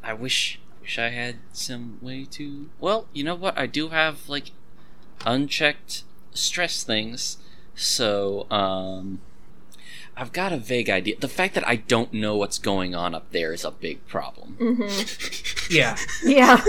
[0.03, 2.69] I wish wish I had some way to.
[2.79, 3.57] Well, you know what?
[3.57, 4.51] I do have like
[5.25, 7.37] unchecked stress things,
[7.75, 9.21] so um,
[10.21, 11.15] I've got a vague idea.
[11.19, 14.55] The fact that I don't know what's going on up there is a big problem.
[14.59, 15.73] Mm-hmm.
[15.73, 15.97] Yeah.
[16.23, 16.63] Yeah.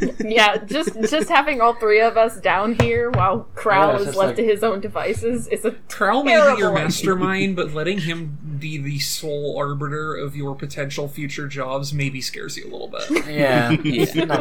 [0.24, 4.16] yeah, just just having all three of us down here while Crow Yeah, is left
[4.16, 8.36] like- to his own devices is a Trowel may be your mastermind, but letting him
[8.58, 13.08] be the sole arbiter of your potential future jobs maybe scares you a little bit.
[13.32, 13.70] Yeah.
[13.70, 14.24] Yeah.
[14.24, 14.34] No.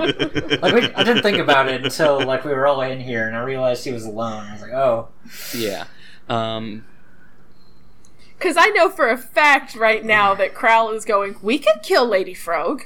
[0.61, 3.35] Like we, I didn't think about it until like we were all in here, and
[3.37, 4.47] I realized he was alone.
[4.47, 5.09] I was like, oh,
[5.55, 5.85] Yeah.
[6.27, 6.85] Um,
[8.41, 12.07] Because I know for a fact right now that Crowl is going, we could kill
[12.07, 12.85] Lady Frog.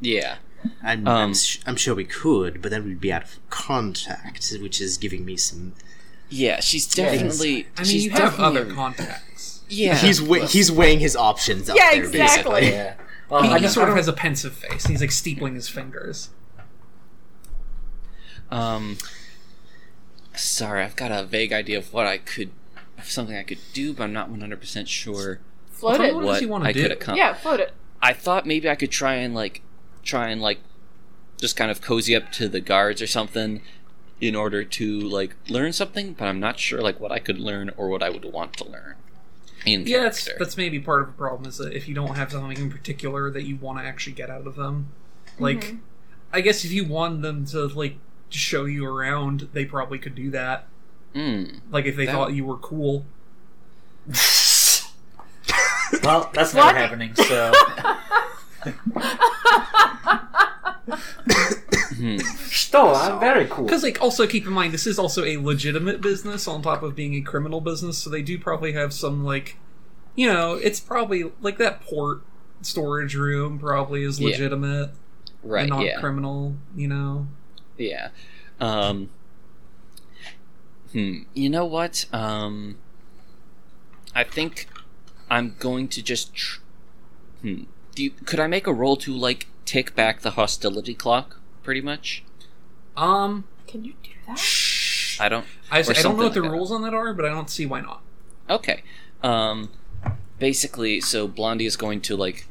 [0.00, 0.36] yeah.
[0.82, 4.52] I'm, I'm, Um, sh- I'm sure we could, but then we'd be out of contact,
[4.60, 5.72] which is giving me some.
[6.28, 7.20] Yeah, she's Yeah, it is.
[7.38, 7.66] definitely.
[7.76, 9.62] I mean, she's you have other contacts.
[9.68, 9.96] Yeah.
[9.96, 12.52] he's wa- he's weighing his options up Yeah, there, exactly.
[12.60, 12.70] basically.
[12.76, 12.94] yeah.
[13.28, 14.84] Well, He, I he just sort of has a pensive face.
[14.86, 16.28] He's like steepling his fingers.
[18.50, 18.98] Um,
[20.36, 22.54] sorry, I've got a vague idea of what I could, of
[23.04, 26.14] something I could do, but I'm not 100% sure Float Tell it.
[26.14, 26.82] what what does he wanna I do?
[26.82, 27.18] could accomplish.
[27.18, 27.72] Yeah, float it.
[28.00, 29.62] I thought maybe I could try and like,
[30.04, 30.60] try and like,
[31.38, 33.62] just kind of cozy up to the guards or something,
[34.20, 36.12] in order to like learn something.
[36.12, 38.64] But I'm not sure like what I could learn or what I would want to
[38.64, 38.94] learn.
[39.66, 40.44] In Yeah, that's character.
[40.44, 43.30] that's maybe part of the problem is that if you don't have something in particular
[43.30, 44.88] that you want to actually get out of them,
[45.38, 45.76] like, mm-hmm.
[46.32, 47.96] I guess if you want them to like
[48.28, 50.68] show you around, they probably could do that.
[51.14, 51.60] Mm.
[51.70, 53.04] Like if they That- thought you were cool.
[56.02, 56.66] well, that's What?
[56.72, 57.14] never happening.
[57.14, 57.52] So
[61.96, 62.16] Hmm.
[62.48, 63.64] still, I'm very cool.
[63.64, 66.96] Because like also keep in mind this is also a legitimate business on top of
[66.96, 69.56] being a criminal business, so they do probably have some like,
[70.16, 72.22] you know, it's probably like that port
[72.62, 74.28] storage room probably is Yeah.
[74.30, 74.90] legitimate
[75.44, 75.60] Right.
[75.62, 76.00] and not yeah.
[76.00, 76.56] criminal.
[76.74, 77.26] You know.
[77.76, 78.08] Yeah.
[78.60, 79.10] Um
[80.92, 81.20] Hmm.
[81.34, 82.06] You know what?
[82.12, 82.76] Um
[84.14, 84.68] I think
[85.30, 86.60] I'm going to just tr-
[87.40, 87.62] Hmm.
[87.94, 91.80] Do you, could I make a roll to like tick back the hostility clock pretty
[91.80, 92.22] much?
[92.96, 94.38] Um, Can you do that?
[95.20, 96.56] I don't I, I don't know something what the like that.
[96.56, 98.02] rules on that are, but I don't see why not.
[98.50, 98.82] Okay.
[99.22, 99.70] Um
[100.38, 102.46] basically so Blondie is going to like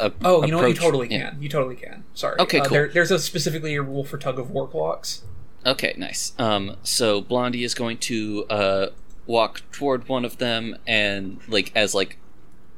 [0.00, 0.64] a- Oh, you know what?
[0.68, 1.30] You approach- totally yeah.
[1.30, 1.42] can.
[1.42, 2.04] You totally can.
[2.14, 2.36] Sorry.
[2.40, 2.72] Okay, Uh, cool.
[2.74, 5.22] There, there's a specifically a rule for tug of war clocks.
[5.64, 6.32] Okay, nice.
[6.38, 8.86] Um, so Blondie is going to uh,
[9.26, 12.18] walk toward one of them and like as like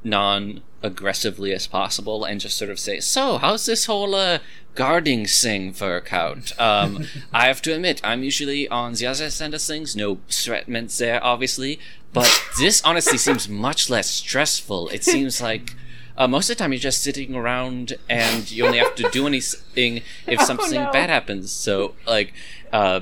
[0.02, 4.38] non aggressively as possible and just sort of say, "So, how's this whole uh,
[4.74, 9.54] guarding thing work out?" Um, I have to admit, I'm usually on the other side
[9.54, 9.96] of things.
[9.96, 11.80] No threatments there, obviously,
[12.12, 14.88] but this honestly seems much less stressful.
[14.90, 15.74] It seems like.
[16.16, 19.26] Uh, most of the time, you're just sitting around, and you only have to do
[19.26, 20.92] anything if Oh, something no.
[20.92, 21.50] bad happens.
[21.50, 22.32] So, like,
[22.72, 23.00] uh,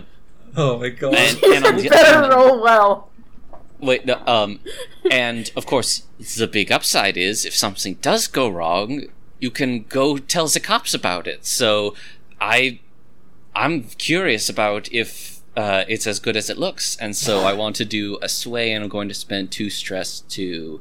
[0.56, 1.14] Oh my god.
[1.14, 3.10] and, and on the, Better and- roll well.
[3.80, 4.60] wait, no, um,
[5.10, 6.02] and of course,
[6.38, 9.02] the big upside is if something does go wrong,
[9.40, 11.44] you can go tell the cops about it.
[11.44, 11.94] So,
[12.40, 12.80] I,
[13.54, 17.76] I'm curious about if uh, it's as good as it looks, and so I want
[17.76, 20.80] to do a sway, and I'm going to spend two stress to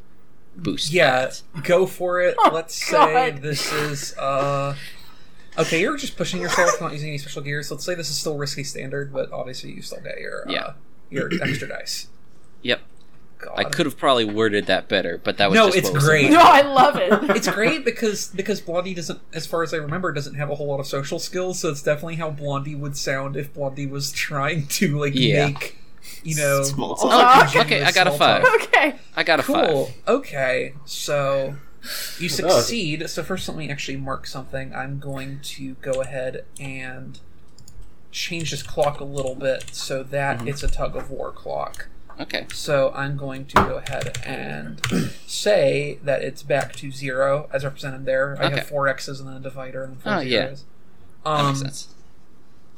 [0.56, 0.92] boost.
[0.92, 1.42] Yeah, that.
[1.64, 2.36] go for it.
[2.40, 3.42] Oh, Let's say God.
[3.42, 4.76] this is uh
[5.58, 7.70] Okay, you're just pushing yourself, not using any special gears.
[7.70, 10.74] Let's say this is still risky standard, but obviously you still get your uh, Yeah.
[11.10, 12.08] your extra dice.
[12.62, 12.80] Yep.
[13.40, 13.54] god.
[13.58, 16.06] I could have probably worded that better, but that was No, just it's what was
[16.06, 16.26] great.
[16.32, 17.12] my- No, I love it.
[17.36, 20.68] it's great because because Blondie doesn't, as far as I remember, doesn't have a whole
[20.68, 21.60] lot of social skills.
[21.60, 25.48] So it's definitely how Blondie would sound if Blondie was trying to like Yeah.
[25.48, 25.80] make,
[26.24, 26.64] you know.
[26.64, 27.10] Small talk.
[27.12, 27.60] Oh, Okay.
[27.78, 28.44] okay, I got a five.
[28.44, 28.64] talk.
[28.64, 28.96] okay.
[29.16, 29.86] I got a Cool.
[29.88, 29.96] five.
[30.08, 31.56] Okay, so
[32.20, 33.10] you Oh, succeed.
[33.10, 34.74] So first, let me actually mark something.
[34.74, 37.20] I'm going to go ahead and
[38.12, 41.88] change this clock a little bit so that it's a tug of war clock.
[42.20, 42.46] Okay.
[42.54, 44.80] So I'm going to go ahead and
[45.26, 48.38] say that it's back to zero as represented there.
[48.40, 48.56] I Okay.
[48.58, 50.44] have four X's and then a divider and four Oh, yeah.
[50.48, 50.66] zeros.
[51.24, 51.88] That Um, makes sense.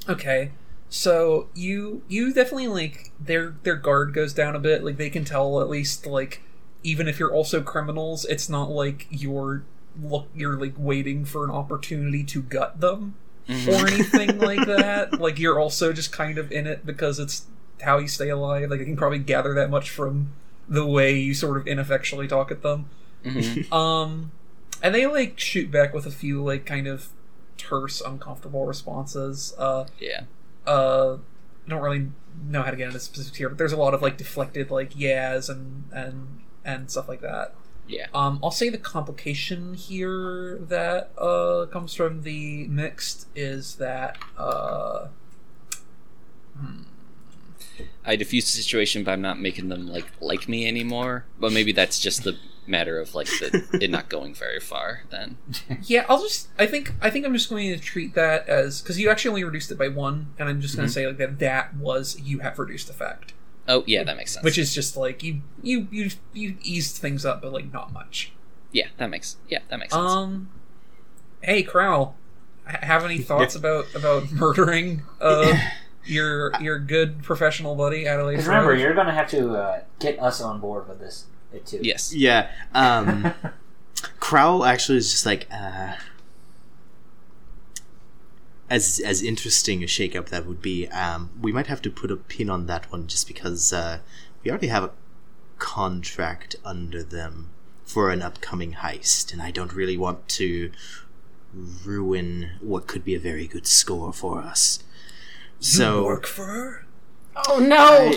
[0.07, 0.51] Okay.
[0.95, 4.83] So you you definitely like their their guard goes down a bit.
[4.83, 6.43] Like they can tell at least like
[6.83, 9.63] even if you're also criminals, it's not like you're
[9.99, 13.15] look you're like waiting for an opportunity to gut them
[13.49, 13.67] Mhm.
[13.69, 15.13] or anything like that.
[15.19, 17.47] Like you're also just kind of in it because it's
[17.81, 18.69] how you stay alive.
[18.69, 20.31] Like I can probably gather that much from
[20.69, 22.85] the way you sort of ineffectually talk at them.
[23.25, 23.71] Mhm.
[23.73, 24.31] Um,
[24.83, 27.09] and they like shoot back with a few like kind of
[27.57, 29.55] terse, uncomfortable responses.
[29.57, 30.25] Uh, Yeah.
[30.65, 31.17] Uh,
[31.65, 32.09] I don't really
[32.45, 34.95] know how to get into specifics here, but there's a lot of like deflected like
[34.95, 37.55] yeahs and and and stuff like that.
[37.87, 38.07] Yeah.
[38.13, 45.07] Um, I'll say the complication here that uh comes from the mixed is that uh.
[46.57, 46.83] hmm,
[48.05, 51.25] I diffuse the situation by not making them like like me anymore.
[51.39, 55.03] But maybe that's just the matter of like the, it not going very far.
[55.09, 55.37] Then.
[55.83, 56.49] Yeah, I'll just.
[56.57, 56.93] I think.
[57.01, 59.77] I think I'm just going to treat that as because you actually only reduced it
[59.77, 61.39] by one, and I'm just going to say like that.
[61.39, 63.33] That was you have reduced effect,
[63.67, 64.43] Oh yeah, that makes sense.
[64.43, 68.31] which is just like you you you you eased things up, but like not much.
[68.71, 70.11] yeah, that makes yeah that makes sense.
[70.11, 70.49] Um,
[71.41, 72.15] hey, Crowl,
[72.65, 75.53] have any thoughts about about murdering uh
[76.05, 78.33] your your good professional buddy Adelaide?
[78.33, 81.79] Because remember, you're gonna have to uh, get us on board with this it too.
[81.81, 82.13] yes.
[82.13, 82.49] Yeah.
[82.73, 83.33] Um,
[84.19, 85.93] Crowl actually is just like, uh,
[88.69, 90.87] as as interesting a shakeup that would be.
[90.87, 93.99] Um, we might have to put a pin on that one just because uh,
[94.43, 94.91] we already have a
[95.59, 97.49] contract under them
[97.83, 100.71] for an upcoming heist, and I don't really want to
[101.85, 104.82] ruin what could be a very good score for us.
[105.63, 106.85] You So work for her.
[107.47, 108.13] Oh no!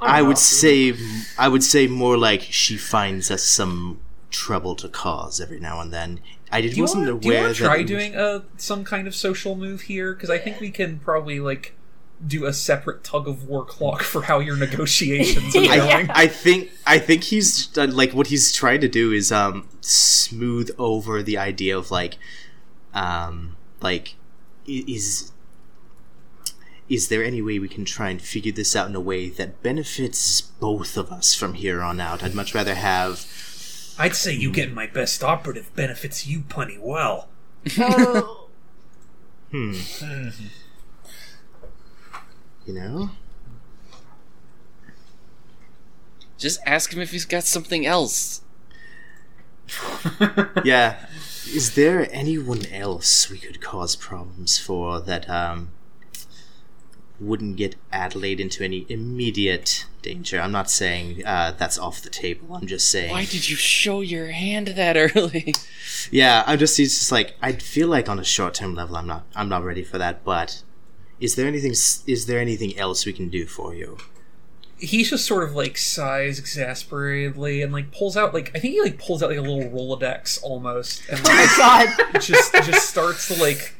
[0.00, 0.94] I would say
[1.38, 5.92] I would say more like she finds us some trouble to cause every now and
[5.92, 6.20] then.
[6.50, 8.14] I did, Do you wasn't want do you aware want to that try it doing
[8.14, 10.12] a some kind of social move here?
[10.14, 11.74] Because I think we can probably like
[12.26, 15.76] do a separate tug of war clock for how your negotiations are Yeah.
[15.76, 16.10] going.
[16.10, 20.70] I think I think he's done, like what he's trying to do is um smooth
[20.78, 22.16] over the idea of like
[22.94, 24.14] um like
[24.68, 25.31] i- is
[26.92, 29.62] is there any way we can try and figure this out in a way that
[29.62, 32.22] benefits both of us from here on out?
[32.22, 33.24] I'd much rather have
[33.98, 37.30] I'd say you getting my best operative benefits you plenty well.
[37.78, 38.48] Oh.
[39.50, 39.72] hmm
[42.66, 43.10] you know
[46.36, 48.42] Just ask him if he's got something else.
[50.64, 51.06] yeah.
[51.46, 55.70] Is there anyone else we could cause problems for that um
[57.22, 60.40] wouldn't get Adelaide into any immediate danger?
[60.40, 62.54] I'm not saying uh, that's off the table.
[62.54, 63.10] I'm just saying.
[63.10, 65.54] Why did you show your hand that early?
[66.10, 69.06] Yeah, I'm just it's just like I feel like on a short term level, I'm
[69.06, 70.24] not I'm not ready for that.
[70.24, 70.62] But
[71.20, 73.98] is there anything is there anything else we can do for you?
[74.78, 78.82] He's just sort of like sighs exasperatedly and like pulls out like I think he
[78.82, 82.20] like pulls out like a little Rolodex almost and Oh my like, god!
[82.20, 83.74] just just starts to like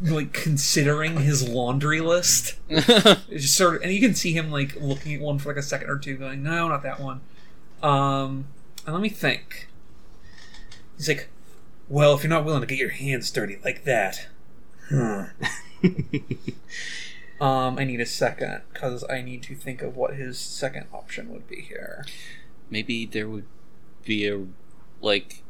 [0.00, 2.56] like considering his laundry list.
[2.68, 5.58] It's just sort of, and you can see him like looking at one for like
[5.58, 7.20] a second or two, going, "No, not that one."
[7.82, 8.46] Um,
[8.84, 9.68] and let me think.
[10.96, 11.28] He's like,
[11.88, 14.28] "Well, if you're not willing to get your hands dirty like that,
[14.88, 15.24] hmm.
[17.40, 21.30] um, I need a second because I need to think of what his second option
[21.32, 22.04] would be here."
[22.70, 23.46] Maybe there would
[24.04, 24.46] be a
[25.00, 25.42] like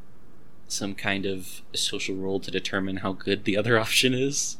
[0.68, 4.58] some kind of social role to determine how good the other option is.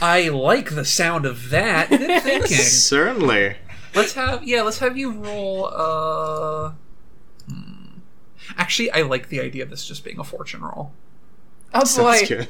[0.00, 1.88] I like the sound of that.
[1.90, 2.56] Good thinking.
[2.56, 3.56] Certainly.
[3.94, 6.72] Let's have yeah, let's have you roll uh
[7.48, 7.98] hmm.
[8.56, 10.92] Actually, I like the idea of this just being a fortune roll.
[11.74, 12.26] Oh Sounds boy!
[12.26, 12.48] good.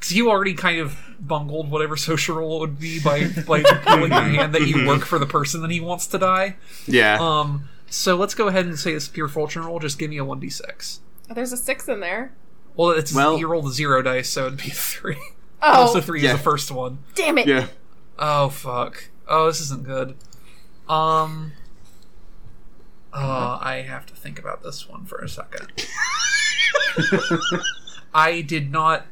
[0.00, 4.12] Cuz you already kind of bungled whatever social roll it would be by by pulling
[4.12, 6.56] your hand that you work for the person that he wants to die.
[6.86, 7.18] Yeah.
[7.20, 9.78] Um so let's go ahead and say it's pure fortune roll.
[9.78, 10.98] Just give me a 1d6.
[11.32, 12.32] There's a six in there.
[12.76, 15.16] Well, it's Well- you rolled a zero dice, so it'd be a 3.
[15.62, 16.32] Oh, Also 3 Yeah.
[16.32, 16.98] is the first one.
[17.14, 17.46] damn it!
[17.46, 17.68] yeah.
[18.18, 19.08] Oh fuck.
[19.28, 20.16] Oh, this isn't good.
[20.88, 21.52] Um
[23.12, 25.72] Uh, I have to think about this one for a second.
[28.14, 29.06] I did not.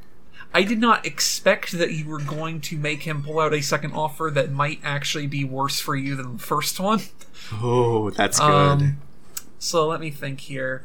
[0.54, 3.92] I did not expect that you were going to make him pull out a second
[3.94, 7.00] offer that might actually be worse for you than the first one.
[7.52, 8.46] Oh, that's good.
[8.50, 8.98] Um,
[9.58, 10.84] so let me think here.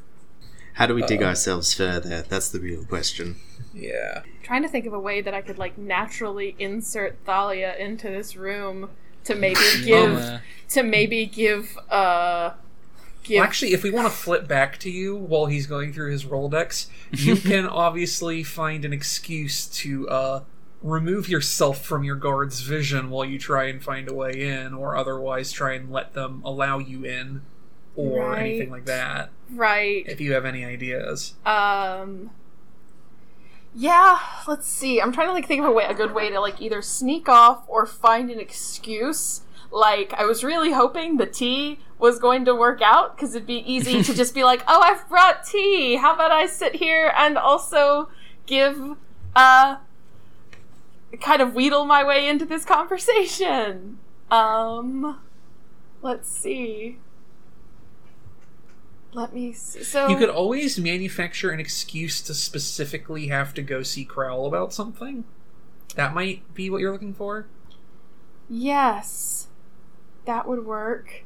[0.78, 2.22] How do we dig ourselves further?
[2.22, 3.38] That's the real question.
[3.74, 4.22] Yeah.
[4.44, 8.36] trying to think of a way that I could like naturally insert Thalia into this
[8.36, 8.90] room
[9.26, 10.40] to maybe give Yeah.
[10.70, 12.52] to maybe give uh
[13.24, 16.12] give Well, actually, if we want to flip back to you while he's going through
[16.12, 20.44] his Rolodex, you can obviously find an excuse to uh,
[20.82, 24.96] remove yourself from your guard's vision while you try and find a way in, or
[24.96, 27.42] otherwise try and let them allow you in,
[27.98, 28.40] or Right.
[28.46, 29.32] anything like that.
[29.54, 31.34] right If you have any ideas.
[31.46, 32.30] um
[33.76, 36.40] yeah let's see i'm trying to like think of a way a good way to
[36.40, 41.78] like either sneak off or find an excuse like i was really hoping the tea
[42.00, 45.08] was going to work out because it'd be easy to just be like oh i've
[45.10, 48.10] brought tea how about i sit here and also
[48.48, 48.96] give
[49.36, 49.78] uh
[51.22, 54.00] kind of wheedle my way into this conversation
[54.32, 55.20] um
[56.02, 56.98] let's see
[59.13, 63.84] let me see so You could always manufacture an excuse to specifically have to go
[63.84, 65.24] see Crowl about something.
[65.96, 67.48] That might be what you're looking for.
[68.50, 69.48] Yes,
[70.26, 71.24] that would work.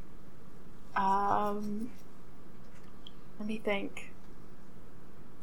[0.96, 1.92] Um,
[3.40, 4.12] let me think.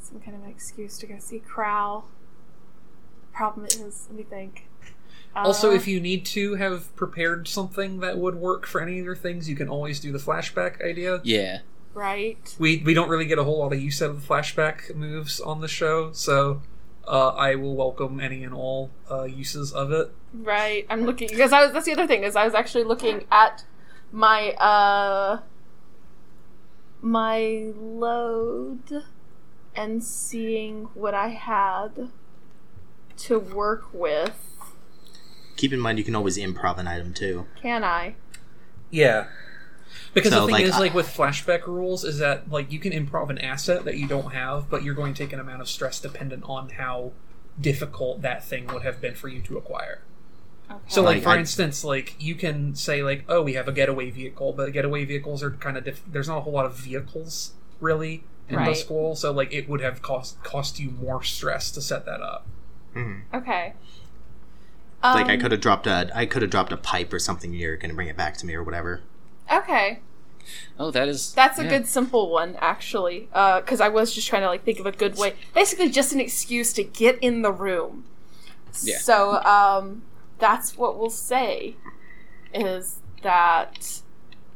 [0.01, 2.09] Some kind of an excuse to go see Crowl.
[3.33, 4.67] Problem is, let me think.
[5.37, 9.05] Also, Uh, if you need to have prepared something that would work for any of
[9.05, 11.21] your things, you can always do the flashback idea.
[11.23, 11.61] Yeah.
[11.99, 14.95] Right, We we don't really get a whole lot of use out of the flashback
[14.95, 16.63] moves on the show, so
[17.07, 20.11] uh, I will welcome any and all uh, uses of it.
[20.33, 20.87] right.
[20.89, 21.73] I'm looking because I was.
[21.73, 23.65] That's the other thing is I was actually looking at
[24.13, 25.41] my uh
[27.01, 29.05] my load
[29.75, 32.11] and seeing what I had
[33.19, 34.37] to work with.
[35.57, 37.47] Keep in mind, you can always improv an item too.
[37.61, 38.15] Can I?
[38.91, 39.27] Yeah.
[40.15, 42.79] Because So, the thing like, is, I- like with flashback rules, is that like you
[42.79, 45.61] can improv an asset that you don't have, but you're going to take an amount
[45.61, 47.13] of stress dependent on how
[47.61, 50.03] difficult that thing would have been for you to acquire.
[50.71, 50.79] Okay.
[50.89, 53.73] So, like Like, for I- instance, like you can say like, "Oh, we have a
[53.73, 56.75] getaway vehicle," but getaway vehicles are kind of diff- there's not a whole lot of
[56.77, 58.69] vehicles really in Right.
[58.71, 62.21] the school, so like it would have cost cost you more stress to set that
[62.23, 62.47] up.
[63.35, 63.75] Okay.
[65.05, 67.53] like I Um, could have dropped a, I could have dropped a pipe or something.
[67.55, 69.03] You're gonna bring it back to me or whatever.
[69.53, 70.01] Okay,
[70.79, 71.33] Oh, that is.
[71.33, 71.71] that's a yeah.
[71.71, 73.29] good simple one actually.
[73.33, 75.35] Because I was just trying to like think of a good way.
[75.55, 78.05] Basically, just an excuse to get in the room.
[78.83, 78.99] Yeah.
[78.99, 80.03] So um,
[80.39, 81.77] that's what we'll say
[82.55, 84.01] is that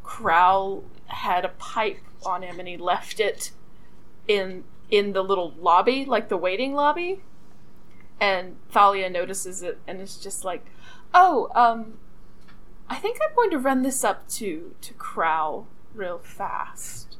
[0.02, 3.50] Crowl had a pipe on him and he left it
[4.28, 7.20] in in the little lobby, like the waiting lobby.
[8.20, 10.64] And Thalia notices it and is just like,
[11.12, 11.98] "Oh, um,
[12.92, 17.16] I think I'm going to run this up to to Crowl real fast."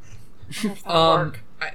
[0.51, 1.33] I don't know if that'll Um.
[1.61, 1.71] I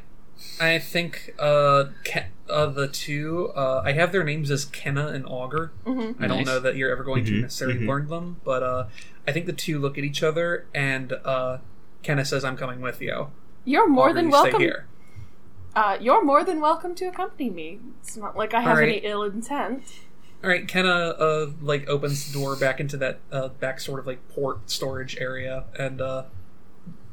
[0.75, 5.25] I think uh, Ke- uh the two uh, I have their names as Kenna and
[5.25, 5.71] Augur.
[5.85, 6.15] Mhm.
[6.21, 7.87] I don't know that you're ever going to Mhm, necessarily mhm.
[7.87, 8.85] learn them, but uh,
[9.27, 11.57] I think the two look at each other and uh,
[12.03, 13.27] Kenna says, "I'm coming with you."
[13.65, 14.61] You're more Augur, than you stay welcome.
[14.61, 14.87] here.
[15.75, 17.79] Uh, you're more than welcome to accompany me.
[18.01, 18.89] It's not like I have Alright.
[18.89, 19.83] any ill intent.
[20.43, 24.05] All right, Kenna uh, like opens the door back into that uh, back sort of
[24.07, 26.23] like port storage area and uh,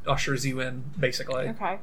[0.07, 1.79] ushers you in, basically Okay.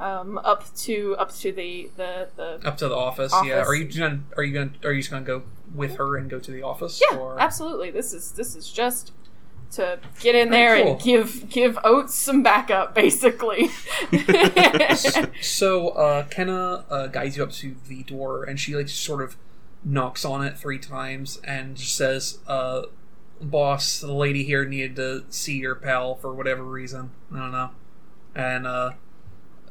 [0.00, 2.60] Um, up to up to the the the.
[2.68, 3.32] up to the office.
[3.44, 5.42] Yeah, are you gonna are you gonna are you just gonna go
[5.74, 7.00] with her and go to the office?
[7.10, 7.40] Yeah, or?
[7.40, 7.90] absolutely.
[7.90, 9.12] This is this is just
[9.72, 10.92] to get in Oh, there cool.
[10.92, 13.70] and give give Oates some backup, basically.
[15.40, 19.36] So uh, Kenna uh, guides you up to the door, and she like sort of
[19.84, 22.82] knocks on it three times and just says, uh,
[23.40, 27.10] "Boss, the lady here needed to see your pal for whatever reason.
[27.34, 27.70] I don't know."
[28.34, 28.92] And uh,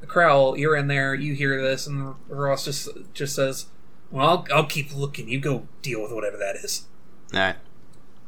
[0.08, 1.16] Crowl, you're in there.
[1.16, 3.68] You hear this, and Rose just just says,
[4.12, 5.30] "Well, I'll, I'll keep looking.
[5.30, 6.86] You go deal with whatever that is."
[7.34, 7.56] All right.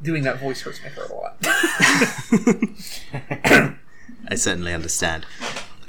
[0.02, 1.36] Doing that voice hurts my throat a lot.
[4.30, 5.26] I certainly understand.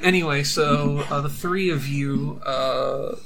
[0.01, 3.17] Anyway, so uh, the three of you, uh,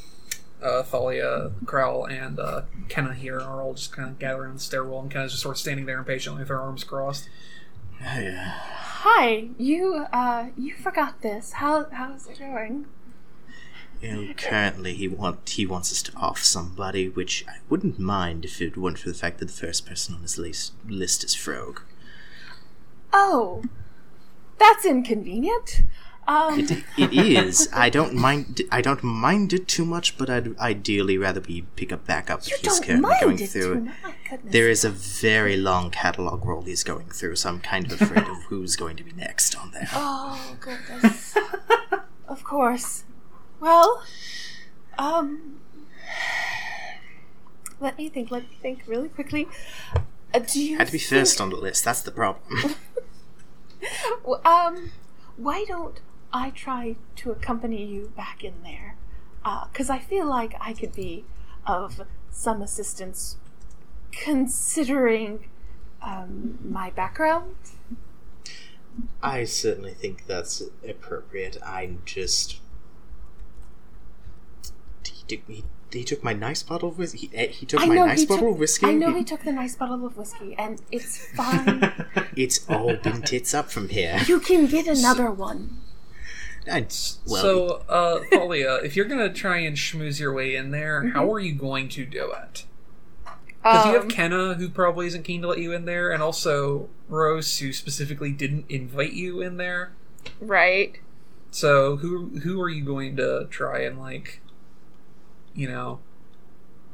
[0.65, 4.62] uh, Thalia, Crowl, and uh, Kenna here are all just kind of gathering on the
[4.62, 7.29] stairwell, and Kenna's just sort of standing there impatiently with her arms crossed.
[8.01, 11.53] Hi, you uh you forgot this.
[11.53, 12.87] How how's it going?
[14.01, 18.45] You know, currently he want he wants us to off somebody, which I wouldn't mind
[18.45, 21.35] if it weren't for the fact that the first person on his list list is
[21.35, 21.83] Frog.
[23.12, 23.62] Oh.
[24.59, 25.83] that's inconvenient.
[26.27, 27.68] Um, It, it is.
[27.72, 28.62] I don't mind.
[28.72, 32.47] I don't mind it too much, but I'd ideally rather we pick up back up
[32.47, 33.75] you he's don't mind going it through.
[33.75, 34.53] too my goodness.
[34.53, 38.27] There is a very long catalog roll he's going through, so I'm kind of afraid
[38.27, 39.89] of who's going to be next on there.
[39.93, 41.37] Oh goodness.
[42.27, 43.05] of course.
[43.61, 44.03] Well,
[44.99, 45.57] um,
[47.81, 48.31] let me think.
[48.31, 49.47] Let me think really quickly.
[50.33, 51.85] Uh, do you Had to be think- first on the list.
[51.85, 52.75] That's the problem.
[54.47, 54.91] Um,
[55.37, 56.01] why don't
[56.35, 58.97] I try to accompany you back in there?
[59.70, 61.24] Because I feel like I could be
[61.64, 62.01] of
[62.32, 63.37] some assistance,
[64.11, 65.49] considering
[66.03, 67.55] um, my background.
[69.22, 71.57] I certainly think that's appropriate.
[71.64, 72.59] I'm just.
[75.07, 77.30] He took, he, he took my nice bottle of whiskey.
[77.32, 78.55] He, he took I my know nice bottle took.
[78.55, 78.87] of whiskey.
[78.87, 81.93] I know he took the nice bottle of whiskey, and it's fine.
[82.37, 84.20] It's all been tits up from here.
[84.26, 85.78] you can get another one.
[86.71, 86.81] I,
[87.27, 91.11] well, so, uh, Thalia, if you're gonna try and schmooze your way in there, Mm-hmm.
[91.17, 92.65] how are you going to do it?
[93.62, 96.23] Because you have Um, Kenna, who probably isn't keen to let you in there, and
[96.23, 99.93] also Rose, who specifically didn't invite you in there.
[100.41, 100.99] right.
[101.51, 104.41] So, who who are you going to try and like,
[105.55, 106.01] you know,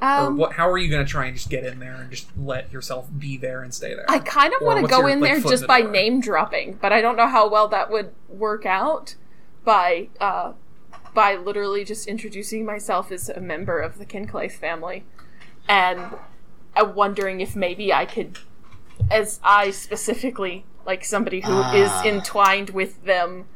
[0.03, 0.53] or Um, what?
[0.53, 3.09] How are you going to try and just get in there and just let yourself
[3.19, 4.05] be there and stay there?
[4.09, 5.91] I kind of want to go your, in like, there just the by door?
[5.91, 9.15] name dropping, but I don't know how well that would work out
[9.65, 10.53] by uh,
[11.15, 15.05] by literally just introducing myself as a member of the Kinclaith family,
[15.69, 16.01] and
[16.77, 18.39] uh, wondering if maybe I could,
[19.11, 22.05] as I specifically like somebody who is Ah.
[22.05, 23.47] entwined with them,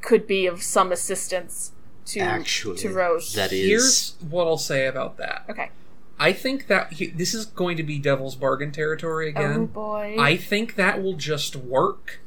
[0.00, 1.72] could be of some assistance
[2.06, 3.34] to actually, to Rose.
[3.34, 3.66] that is.
[3.68, 5.44] Here's what I'll say about that.
[5.48, 5.70] okay.
[6.18, 9.42] I think that he, this is going to be Devil's Bargain territory again.
[9.42, 9.66] Oh again.
[9.66, 10.16] boy.
[10.18, 12.20] I think that will just work.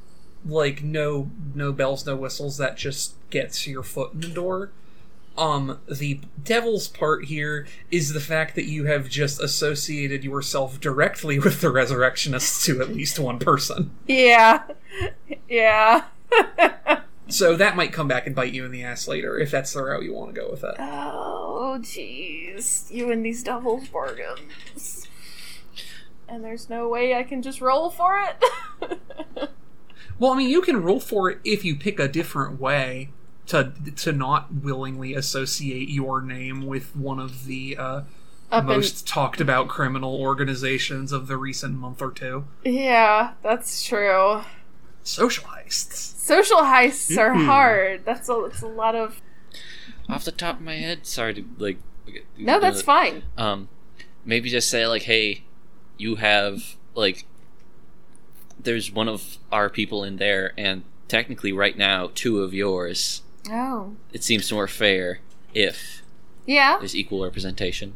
[0.46, 2.58] Like no no bells, no whistles.
[2.58, 4.72] That just gets your foot in the door.
[5.38, 11.39] Um, the devil's part here is the fact that you have just associated yourself directly
[11.39, 13.91] with the resurrectionists to at least one person.
[14.08, 14.64] yeah.
[15.50, 16.06] Yeah.
[17.30, 19.82] So that might come back and bite you in the ass later if that's the
[19.82, 20.76] route you want to go with it.
[20.78, 22.91] Oh, jeez.
[22.91, 25.08] You and these devil's bargains.
[26.28, 29.00] And there's no way I can just roll for it?
[30.20, 33.09] Well, I mean, you can roll for it if you pick a different way
[33.47, 38.01] to to not willingly associate your name with one of the uh,
[38.51, 42.45] Up most talked about criminal organizations of the recent month or two.
[42.64, 44.41] yeah, that's true.
[45.03, 46.16] Social heists.
[46.18, 47.45] Social heists are Mhm.
[47.45, 48.05] hard.
[48.05, 49.22] That's a, that's a lot of.
[50.07, 51.80] Off the top of my head, sorry to like.
[52.38, 53.24] No, that's fine.
[53.38, 53.68] Um,
[54.26, 55.43] maybe just say like, "Hey,
[55.97, 57.26] you have like."
[58.64, 63.22] There's one of our people in there, and technically, right now, two of yours.
[63.51, 63.95] Oh.
[64.14, 65.20] It seems more fair
[65.53, 66.01] if
[66.45, 66.78] Yeah.
[66.80, 67.93] there's equal representation.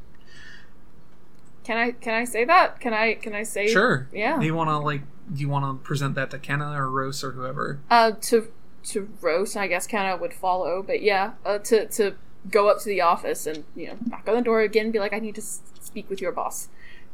[1.63, 2.79] Can I can I say that?
[2.79, 4.07] Can I can I say Sure.
[4.13, 4.39] Yeah.
[4.39, 5.01] Do you want to like?
[5.33, 7.79] Do you want to present that to Kenna or Rose or whoever?
[7.89, 8.47] Uh, to
[8.85, 12.15] to roast, I guess kind of would follow, but yeah, uh, to to
[12.49, 14.99] go up to the office and you know knock on the door again, and be
[14.99, 16.69] like, I need to s- speak with your boss,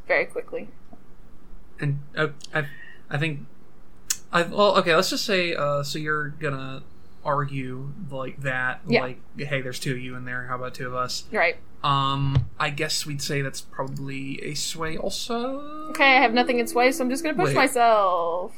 [0.06, 0.68] very quickly.
[1.80, 2.66] And uh, I,
[3.14, 3.46] I think,
[4.32, 4.94] I well, okay.
[4.94, 6.82] Let's just say, uh, so you're gonna
[7.24, 9.02] argue like that, Yeah.
[9.02, 10.46] like, hey, there's two of you in there.
[10.48, 11.22] How about two of us?
[11.32, 11.56] Right.
[11.84, 15.60] Um, I guess we'd say that's probably a sway also.
[15.90, 17.54] Okay, I have nothing in sway, so I'm just gonna push Wait.
[17.56, 18.52] myself.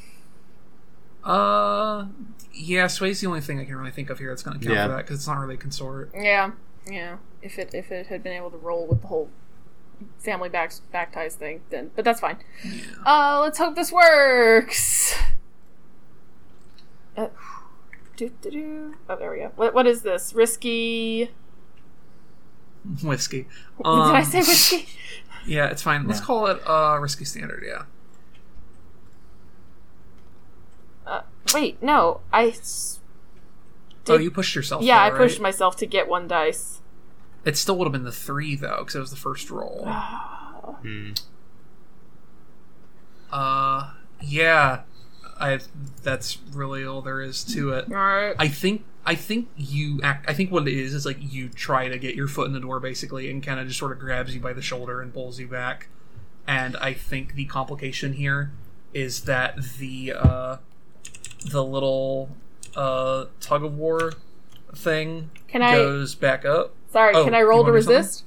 [1.23, 2.07] Uh,
[2.55, 4.75] yeah, sway's the only thing I can really think of here that's going to count
[4.77, 4.87] Yeah.
[4.87, 6.11] for that because it's not really a consort.
[6.15, 6.53] Yeah,
[6.91, 7.17] yeah.
[7.43, 9.29] If it if it had been able to roll with the whole
[10.19, 12.37] family back back ties thing, then but that's fine.
[13.05, 15.15] Uh, let's hope this works.
[17.17, 17.29] Uh.
[18.19, 19.53] Oh, there we go.
[19.57, 20.33] What, what is this?
[20.33, 21.31] Risky.
[23.03, 23.43] Whiskey.
[23.79, 24.89] Did I Um, say whiskey?
[25.47, 26.07] Yeah, it's fine.
[26.09, 26.27] Let's Yeah.
[26.27, 27.63] call it uh risky standard.
[27.65, 27.83] Yeah.
[31.07, 31.23] Uh,
[31.55, 32.21] wait, no.
[32.33, 32.49] I.
[32.49, 33.01] s-
[34.09, 34.83] oh, you pushed yourself.
[34.83, 36.81] Yeah, I there, pushed myself to get one dice.
[37.47, 39.89] It still would have been the three though, because it was the first roll.
[40.83, 41.13] Hmm.
[43.31, 44.81] Uh, yeah.
[45.39, 45.61] I.
[46.03, 47.87] That's really all there is to it.
[47.91, 48.37] Alright.
[48.39, 48.85] I think.
[49.05, 50.29] I think you act.
[50.29, 52.61] I think what it is is like you try to get your foot in the
[52.61, 55.39] door basically, and kind of just sort of grabs you by the shoulder and pulls
[55.39, 55.89] you back.
[56.49, 58.51] And I think the complication here
[58.93, 60.57] is that the uh,
[61.45, 62.31] the little
[62.75, 64.15] uh, tug of war
[64.75, 65.75] thing Can I?
[65.75, 66.75] goes back up.
[66.97, 67.97] Sorry, Oh, can I roll to wanna do something?
[67.99, 68.25] resist?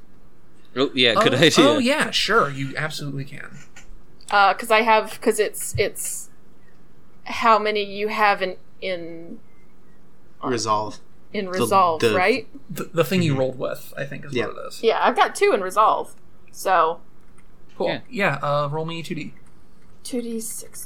[0.75, 1.65] Oh yeah, good oh, idea.
[1.65, 2.51] Oh yeah, sure.
[2.51, 3.49] You absolutely can.
[4.29, 6.29] Uh, because I have because it's it's
[7.23, 9.39] how many you have in in
[10.43, 10.99] Resolve.
[11.33, 12.47] in resolve, the- right?
[12.69, 14.45] The, the thing you rolled with, I think, is Yeah.
[14.45, 14.83] what it is.
[14.83, 16.13] Yeah, I've got two in resolve.
[16.51, 17.01] So
[17.75, 17.87] Cool.
[17.87, 18.01] Yeah.
[18.07, 18.35] Yeah.
[18.43, 19.33] uh, roll me two D.
[20.03, 20.85] two d six.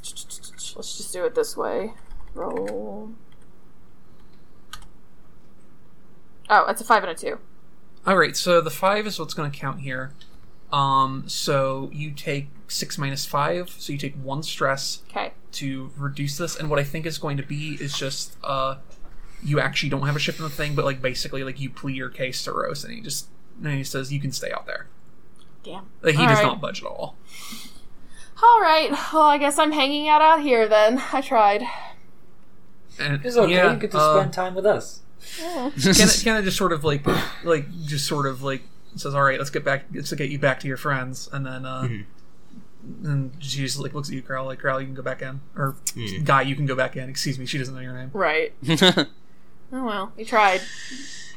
[0.78, 1.96] Let's just do it this way.
[2.34, 3.12] Roll.
[6.50, 7.40] Oh, it's a five and a two.
[8.06, 8.36] All right.
[8.36, 10.12] So the five is what's going to count here.
[10.72, 11.24] Um.
[11.28, 13.70] So you take six minus five.
[13.70, 15.34] So you take one stress Okay.
[15.54, 16.56] to reduce this.
[16.58, 18.78] And what I think is going to be is just uh,
[19.44, 21.94] you actually don't have a ship in the thing, but like basically like you plea
[21.94, 23.28] your case to Rose, and he just
[23.64, 24.88] and he says you can stay out there.
[25.64, 25.86] Damn.
[26.02, 26.46] Like he All does right.
[26.48, 27.16] not budge at all.
[28.42, 28.92] All right.
[29.14, 31.02] Well, I guess I'm hanging out out here then.
[31.14, 31.64] I tried.
[33.00, 33.54] And It's okay.
[33.54, 35.02] yeah, you get to uh, spend time with us.
[35.40, 37.06] Kind of kind of just sort of like
[37.44, 38.64] like just sort of like
[38.96, 41.66] says all right let's get back let's get you back to your friends and then
[41.66, 41.88] uh
[43.04, 45.42] and she just like looks at you Crowl like Crowl you can go back in
[45.56, 45.76] or
[46.26, 48.54] guy you can go back in excuse me she doesn't know your name Right.
[49.76, 50.62] Oh well, we tried.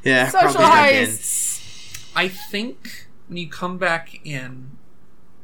[0.05, 1.07] Yeah, probably dug.
[1.09, 2.11] Socialize.
[2.15, 4.73] I think when you come back in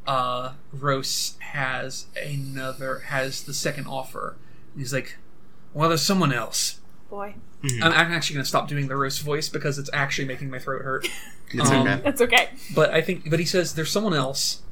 [0.07, 4.37] uh Rose has another has the second offer
[4.77, 5.17] he's like
[5.73, 9.49] well there's someone else Boy, I'm, I'm actually going to stop doing the roast voice
[9.49, 11.09] because it's actually making my throat hurt
[11.53, 12.01] It's Um, okay.
[12.03, 12.49] that's okay.
[12.75, 14.63] but I think, but he says there's someone else,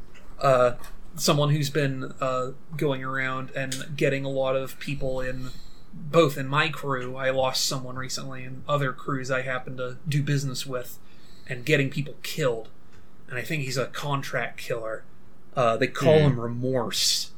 [0.41, 0.72] uh,
[1.14, 5.51] someone who's been uh, going around and getting a lot of people in,
[5.93, 7.16] both in my crew.
[7.16, 10.99] I lost someone recently, and other crews I happen to do business with,
[11.47, 12.68] and getting people killed.
[13.28, 15.05] And I think he's a contract killer.
[15.55, 17.32] Uh, they call him Remorse.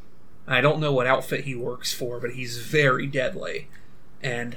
[0.47, 3.69] I don't know what outfit he works for, but he's very deadly.
[4.23, 4.57] And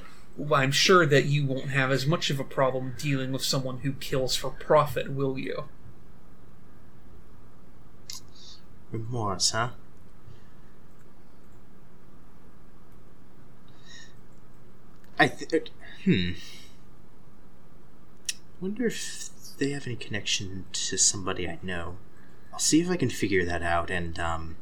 [0.54, 3.94] I'm sure that you won't have as much of a problem dealing with someone who
[3.94, 5.66] kills for profit, will you?
[8.92, 9.70] Remorse, huh?
[15.18, 15.72] I th-
[16.04, 16.32] hmm.
[18.60, 21.98] Wonder if they have any connection to somebody I know.
[22.52, 24.58] I'll see if I can figure that out, and um,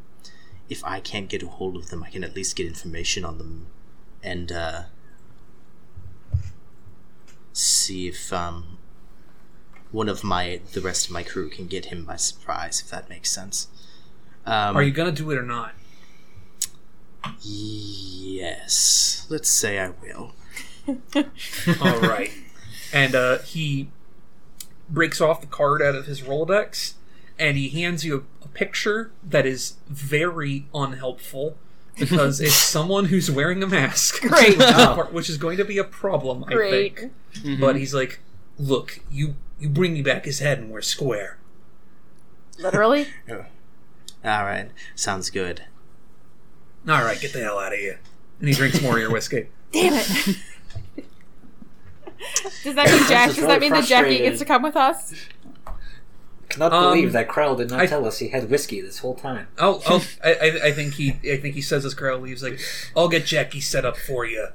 [0.70, 3.40] if I can't get a hold of them, I can at least get information on
[3.40, 3.68] them,
[4.22, 4.84] and uh,
[7.54, 8.78] see if um,
[9.92, 13.10] one of my the rest of my crew can get him by surprise, if that
[13.10, 13.68] makes sense.
[14.46, 15.74] Um, Are you gonna do it or not?
[17.42, 19.26] Yes.
[19.30, 20.34] Let's say I will.
[21.82, 22.32] All right.
[22.92, 23.90] And uh, he
[24.90, 26.94] breaks off the card out of his Rolodex,
[27.40, 31.58] and he hands you a, a picture that is very unhelpful
[31.98, 34.22] because it's someone who's wearing a mask.
[34.22, 34.58] Great.
[34.58, 36.98] which, is which is going to be a problem, I Great.
[36.98, 37.14] think.
[37.36, 37.62] Mm-hmm.
[37.62, 38.20] But he's like,
[38.58, 41.38] "Look, you you bring me back his head, and we're square."
[42.60, 43.08] Literally.
[43.30, 43.46] All
[44.24, 44.70] right.
[44.96, 45.64] Sounds good.
[46.88, 48.00] All right, get the hell out of here.
[48.40, 49.48] And he drinks more of your whiskey.
[49.72, 50.38] Damn it.
[52.64, 53.30] Does that mean Jack?
[53.30, 54.22] This is Does that mean that Jackie frustrated.
[54.30, 55.14] gets to come with us?
[56.54, 59.16] Cannot Um, believe that Crowl did not I- tell us he had whiskey this whole
[59.16, 59.48] time.
[59.58, 62.60] Oh, oh I, I, I think he, I think he says as Crowl leaves, like,
[62.96, 64.48] "I'll get Jackie set up for you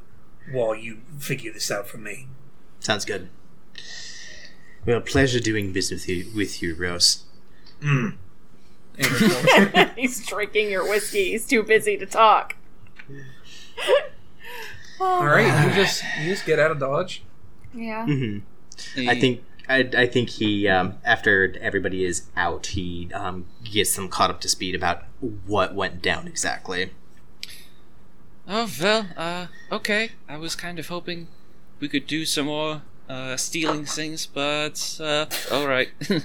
[0.50, 2.28] while you figure this out for me."
[2.80, 3.28] Sounds good.
[4.86, 7.24] Well, pleasure doing business with you, with you Rose.
[7.82, 8.14] And
[8.96, 9.84] he drinks more.
[9.96, 11.30] He's drinking your whiskey.
[11.32, 12.56] He's too busy to talk.
[15.00, 17.22] All right, you just you just get out of dodge.
[17.72, 18.04] Yeah.
[18.06, 18.38] hmm
[18.96, 24.08] I think I, I think he um, after everybody is out, he um, gets them
[24.08, 25.04] caught up to speed about
[25.46, 26.90] what went down exactly.
[28.48, 30.12] Oh well, uh, okay.
[30.28, 31.28] I was kind of hoping
[31.80, 35.88] we could do some more uh, stealing things, but uh, all right.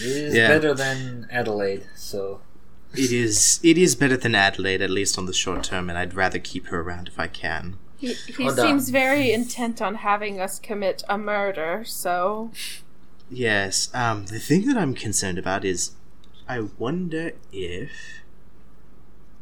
[0.00, 0.48] It is Yeah.
[0.48, 2.40] better than Adelaide, so
[2.94, 6.14] It is it is better than Adelaide, at least on the short term, and I'd
[6.14, 7.78] rather keep her around if I can.
[7.98, 12.50] He, he seems very intent on having us commit a murder, so.
[13.30, 13.88] Yes.
[13.94, 15.92] Um, the thing that I'm concerned about is,
[16.48, 17.90] I wonder if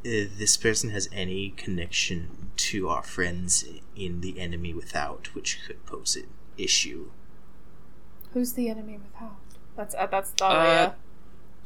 [0.07, 3.65] uh, this person has any connection to our friends
[3.97, 7.11] in the enemy without, which could pose an issue.
[8.33, 9.37] Who's the enemy without?
[9.77, 10.95] That's uh, that's Daria.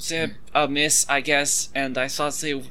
[0.09, 2.63] They're a miss, I guess, and I thought they, I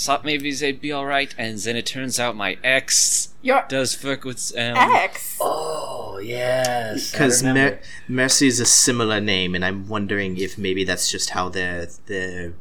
[0.00, 3.94] thought maybe they'd be all right, and then it turns out my ex Your does
[3.94, 5.38] fuck with um, ex.
[5.40, 7.76] Oh yes, Because remember.
[7.76, 11.86] Mer- Mercy is a similar name, and I'm wondering if maybe that's just how their
[12.06, 12.52] their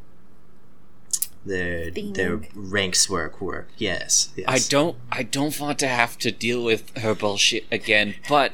[1.45, 3.69] their their ranks work work.
[3.77, 4.45] Yes, yes.
[4.47, 8.51] I don't I don't want to have to deal with her bullshit again, but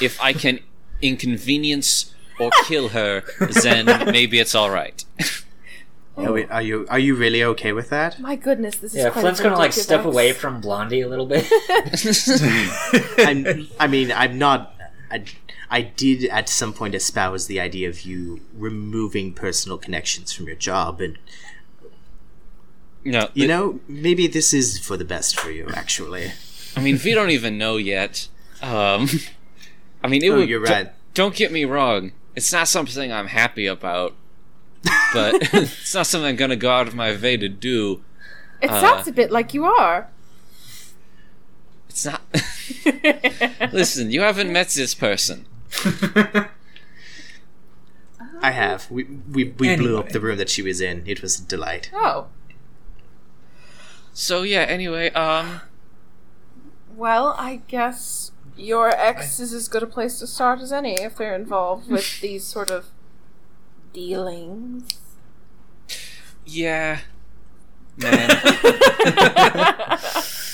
[0.00, 0.60] if I can
[1.02, 3.24] inconvenience or kill her,
[3.62, 5.04] then maybe it's all right.
[6.20, 8.18] Oh, wait, are you are you really okay with that?
[8.18, 10.06] My goodness, this is Yeah, quite Flint's a gonna like step ex.
[10.06, 11.46] away from Blondie a little bit.
[13.18, 14.74] I'm, I mean, I'm not.
[15.10, 15.24] I,
[15.70, 20.56] I did at some point espouse the idea of you removing personal connections from your
[20.56, 21.18] job, and
[23.04, 25.68] No, you th- know, maybe this is for the best for you.
[25.74, 26.32] Actually,
[26.76, 28.28] I mean, if we don't even know yet.
[28.60, 29.08] Um,
[30.02, 30.48] I mean, it oh, would.
[30.48, 30.92] you're d- right.
[31.14, 32.12] don't get me wrong.
[32.34, 34.14] It's not something I'm happy about,
[35.12, 38.02] but it's not something I'm gonna go out of my way to do.
[38.60, 40.08] It Uh, sounds a bit like you are.
[41.88, 42.22] It's not.
[43.72, 45.46] Listen, you haven't met this person.
[48.40, 48.90] I have.
[48.90, 51.02] We we, we blew up the room that she was in.
[51.06, 51.90] It was a delight.
[51.94, 52.26] oh.
[54.12, 54.60] So yeah.
[54.62, 55.60] Anyway, um,
[56.96, 61.16] Well, I guess your ex is as good a place to start as any if
[61.16, 62.86] they're involved with these sort of
[63.98, 65.00] dealings.
[66.46, 67.00] yeah,
[67.96, 68.30] man.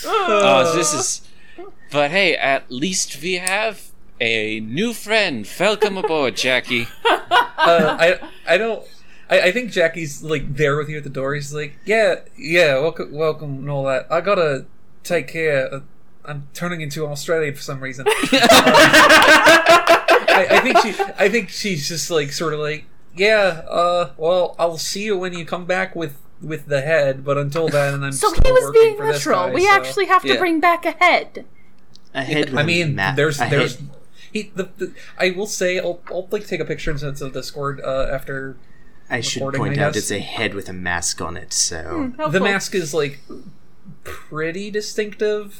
[0.06, 1.22] Oh, this is.
[1.90, 3.90] But hey, at least we have
[4.20, 5.48] a new friend.
[5.58, 6.88] Welcome aboard, Jackie.
[7.04, 7.18] uh,
[7.56, 8.84] I I don't.
[9.30, 11.34] I, I think Jackie's like there with you at the door.
[11.34, 14.06] He's like, yeah, yeah, welcome, welcome, and all that.
[14.10, 14.66] I gotta
[15.04, 15.66] take care.
[15.68, 15.84] Of,
[16.24, 18.06] I'm turning into Australia for some reason.
[20.26, 20.94] I, I think she.
[21.18, 22.84] I think she's just like sort of like,
[23.16, 23.62] yeah.
[23.68, 27.24] Uh, well, I'll see you when you come back with with the head.
[27.24, 29.46] But until then, I'm so still he was being for literal.
[29.48, 30.38] guy, we so- actually have to Yeah.
[30.38, 31.46] bring back a head.
[32.14, 33.88] A head with I a mean, ma- there's a there's head-
[34.32, 37.18] he the, the I will say I'll I'll like take a picture and send it
[37.18, 38.56] to Discord uh, after
[39.10, 41.52] I should point I out it's a head with a mask on it.
[41.52, 43.20] So How the mask is like
[44.02, 45.54] pretty distinctive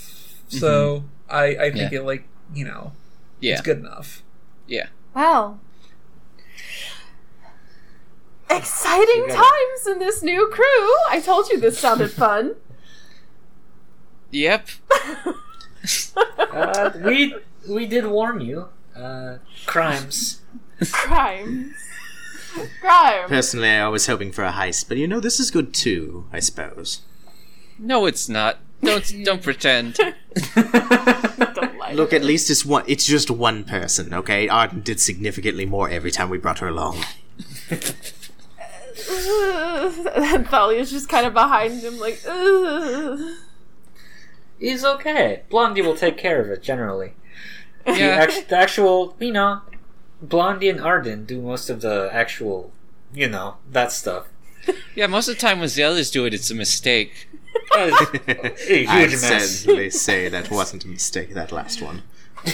[0.48, 2.00] so i i think Yeah.
[2.00, 2.24] it like
[2.54, 2.92] you know
[3.40, 4.22] Yeah, it's good enough
[4.66, 4.86] yeah.
[5.14, 5.58] Wow.
[8.50, 10.94] Exciting times in this new crew.
[11.10, 12.56] I told you this sounded fun.
[14.30, 14.68] Yep.
[16.52, 17.36] uh, we
[17.68, 18.68] we did warn you.
[18.94, 20.40] Uh, crimes.
[20.92, 21.72] Crimes.
[22.80, 23.28] Crime.
[23.28, 26.26] personally, I was hoping for a heist, but you know, this is good too.
[26.32, 27.02] I suppose.
[27.78, 28.58] No, it's not.
[28.82, 29.94] Don't don't pretend.
[29.94, 31.92] Don't lie.
[31.94, 32.84] Look, at least it's one.
[32.86, 34.48] It's just one person, okay?
[34.48, 37.04] Arden did significantly more every time we brought her along.
[40.34, 43.20] and Thalia's just kind of behind him, like, Ugh.
[44.58, 45.42] He's okay.
[45.50, 47.14] Blondie will take care of it generally.
[47.84, 48.06] The, Yeah.
[48.06, 49.60] act- the actual, you know,
[50.22, 52.72] Blondie and Arden do most of the actual,
[53.12, 54.28] you know, that stuff.
[54.94, 57.28] Yeah, most of the time when the others do it, it's a mistake.
[57.74, 59.20] That is a huge I'd mess.
[59.60, 61.34] sadly say that wasn't a mistake.
[61.34, 62.02] That last one.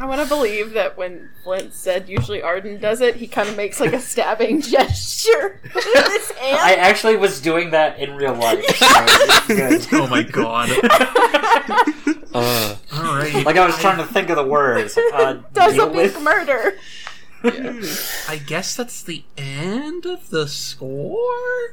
[0.00, 3.56] I want to believe that when Flint said usually Arden does it, he kind of
[3.56, 6.58] makes like a stabbing gesture with his hand.
[6.60, 8.64] I actually was doing that in real life.
[9.48, 9.54] So
[10.02, 10.68] oh my god
[12.34, 14.96] Uh, all right Like I was trying to think of the words.
[14.96, 16.78] Uh, does a big with- murder.
[17.44, 17.80] yeah.
[18.28, 21.16] i guess that's the end of the score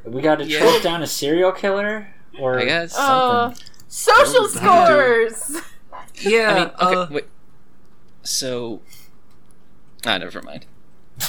[0.06, 0.60] We got to Yeah.
[0.60, 2.08] track down a serial killer,
[2.40, 2.96] or I guess.
[2.98, 3.54] Uh,
[3.88, 5.62] social Oh, scores.
[6.22, 7.26] yeah I mean, okay, uh, wait.
[8.26, 8.82] So,
[10.06, 10.66] ah, never mind.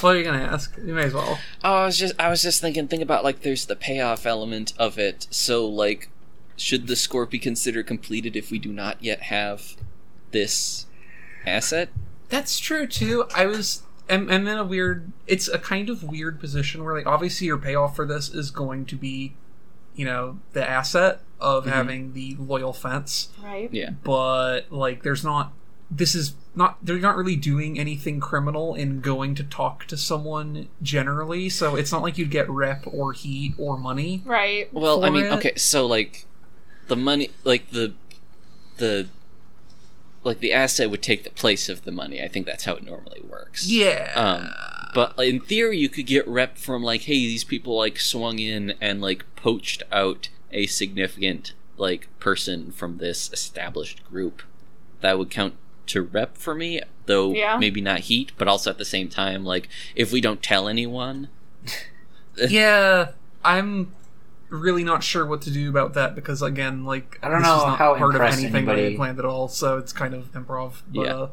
[0.01, 2.43] what are you gonna ask you may as well Oh, I was just, I was
[2.43, 5.27] just thinking, think about like, there's the payoff element of it.
[5.31, 6.11] So, like,
[6.57, 9.77] should the score be considered completed if we do not yet have
[10.33, 10.87] this
[11.47, 11.91] asset?
[12.29, 13.27] That's true too.
[13.35, 17.07] I was I'm, I'm in a weird it's a kind of weird position where like
[17.07, 19.35] obviously your payoff for this is going to be,
[19.95, 21.71] you know, the asset of Mhm.
[21.73, 23.29] having the loyal fence.
[23.43, 23.69] Right.
[23.73, 23.91] Yeah.
[24.03, 25.53] But like there's not
[25.91, 30.69] this is not they're not really doing anything criminal in going to talk to someone
[30.83, 34.23] generally, so it's not like you'd get rep or heat or money.
[34.25, 34.73] Right.
[34.73, 35.33] Well, I mean, it.
[35.35, 36.27] okay, so like,
[36.89, 37.93] the money, like the,
[38.79, 39.09] the,
[40.25, 42.23] like the asset would take the place of the money.
[42.23, 43.69] I think that's how it normally works.
[43.69, 44.13] Yeah.
[44.15, 44.51] Um,
[44.95, 48.75] but in theory, you could get rep from like, hey, these people like swung in
[48.81, 54.43] and like poached out a significant like person from this established group.
[55.03, 55.55] That would count
[55.87, 57.57] to rep for me, though Yeah.
[57.59, 61.29] maybe not heat, but also at the same time, like if we don't tell anyone,
[62.49, 63.11] yeah,
[63.45, 63.93] I'm
[64.49, 67.57] really not sure what to do about that because again, like I don't this know
[67.59, 70.15] is not how part of impressed anything that I planned at all, so it's kind
[70.15, 70.83] of improv.
[70.89, 71.15] But Yeah.
[71.15, 71.29] uh,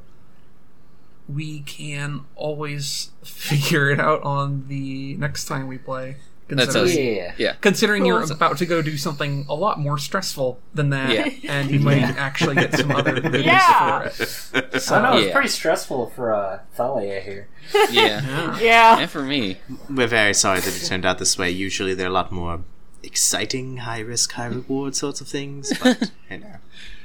[1.27, 6.17] we can always figure it out on the next time we play
[6.57, 7.33] That's considering, us.
[7.39, 7.53] Yeah.
[7.61, 8.31] considering you're Cool.
[8.31, 11.51] about to go do something a lot more stressful than that, Yeah.
[11.51, 14.09] and you might actually get some other goodies Yeah.
[14.09, 14.23] for
[14.57, 14.81] it.
[14.81, 17.47] So I know it's pretty stressful for uh, Thalia here.
[17.91, 18.21] Yeah.
[18.21, 18.59] Yeah.
[18.59, 18.99] Yeah.
[18.99, 19.57] and for me.
[19.89, 21.49] We're very sorry that it turned out this way.
[21.49, 22.61] Usually there are a lot more
[23.01, 26.55] exciting, high risk, high reward sorts of things, but you know.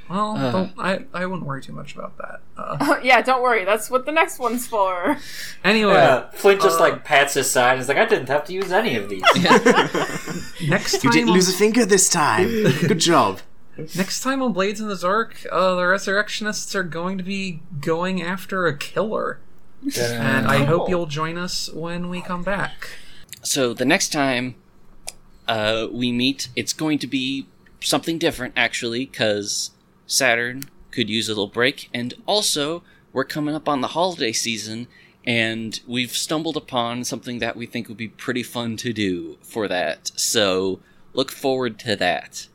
[0.09, 0.51] Well, Uh.
[0.51, 2.41] don't, I I wouldn't worry too much about that.
[2.57, 3.63] Uh, yeah, don't worry.
[3.63, 5.17] That's what the next one's for.
[5.63, 7.73] anyway, Yeah, Flint just uh, like pats his side.
[7.73, 9.21] and is like, I didn't have to use any of these.
[10.67, 12.47] next time You didn't on, lose a finger this time.
[12.87, 13.39] Good job.
[13.95, 18.21] next time on Blades in the Dark, uh, the Resurrectionists are going to be going
[18.21, 19.39] after a killer,
[19.97, 22.89] and I hope you'll join us when we come back.
[23.41, 24.55] So the next time
[25.47, 27.47] uh, we meet, it's going to be
[27.79, 29.71] something different, actually, because
[30.09, 32.83] Saturn could use a little break, and also
[33.13, 34.87] we're coming up on the holiday season,
[35.23, 39.67] and we've stumbled upon something that we think would be pretty fun to do for
[39.67, 40.11] that.
[40.15, 40.79] So
[41.13, 42.47] look forward to that.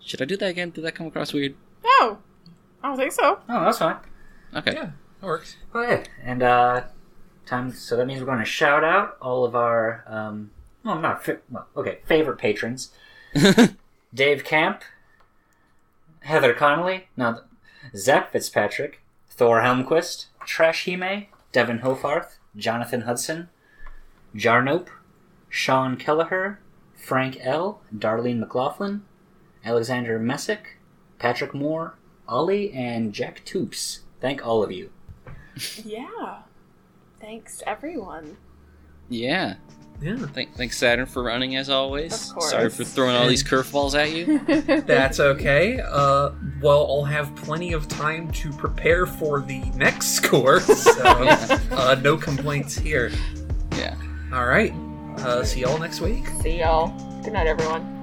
[0.00, 0.70] Should I do that again?
[0.70, 1.54] Did that come across weird?
[1.84, 2.18] No,
[2.82, 3.38] I don't think so.
[3.48, 3.96] oh, that's fine.
[4.56, 4.72] Okay.
[4.72, 4.90] Yeah,
[5.20, 5.56] that works.
[5.72, 6.82] Oh yeah, and uh,
[7.46, 7.70] time.
[7.72, 10.50] So that means we're going to shout out all of our, um,
[10.84, 12.90] well, not fi- well, okay, favorite patrons:
[14.14, 14.82] Dave Camp,
[16.20, 17.40] Heather Connolly, no,
[17.96, 19.00] Zach Fitzpatrick,
[19.30, 23.48] Thor Helmquist, Trash Hime, Devin Hofarth, Jonathan Hudson,
[24.34, 24.88] Jarnope,
[25.48, 26.60] Sean Kelleher,
[26.94, 29.02] Frank L, Darlene McLaughlin,
[29.64, 30.78] Alexander Messick,
[31.18, 31.94] Patrick Moore,
[32.28, 34.00] Ollie, and Jack Toops.
[34.20, 34.90] Thank all of you.
[35.84, 36.40] Yeah.
[37.20, 38.36] Thanks, everyone.
[39.08, 39.54] Yeah.
[40.00, 42.28] Yeah, Thank, thanks, Saturn, for running as always.
[42.28, 42.50] Of course.
[42.50, 44.38] Sorry for throwing all these curveballs at you.
[44.82, 45.80] that's okay.
[45.80, 46.30] Uh,
[46.60, 51.02] well, I'll have plenty of time to prepare for the next score, so
[51.72, 53.10] uh, no complaints here.
[53.72, 53.96] Yeah.
[54.32, 54.72] All right.
[55.18, 56.28] Uh, see y'all next week.
[56.42, 56.88] See y'all.
[57.22, 57.98] Good night, everyone.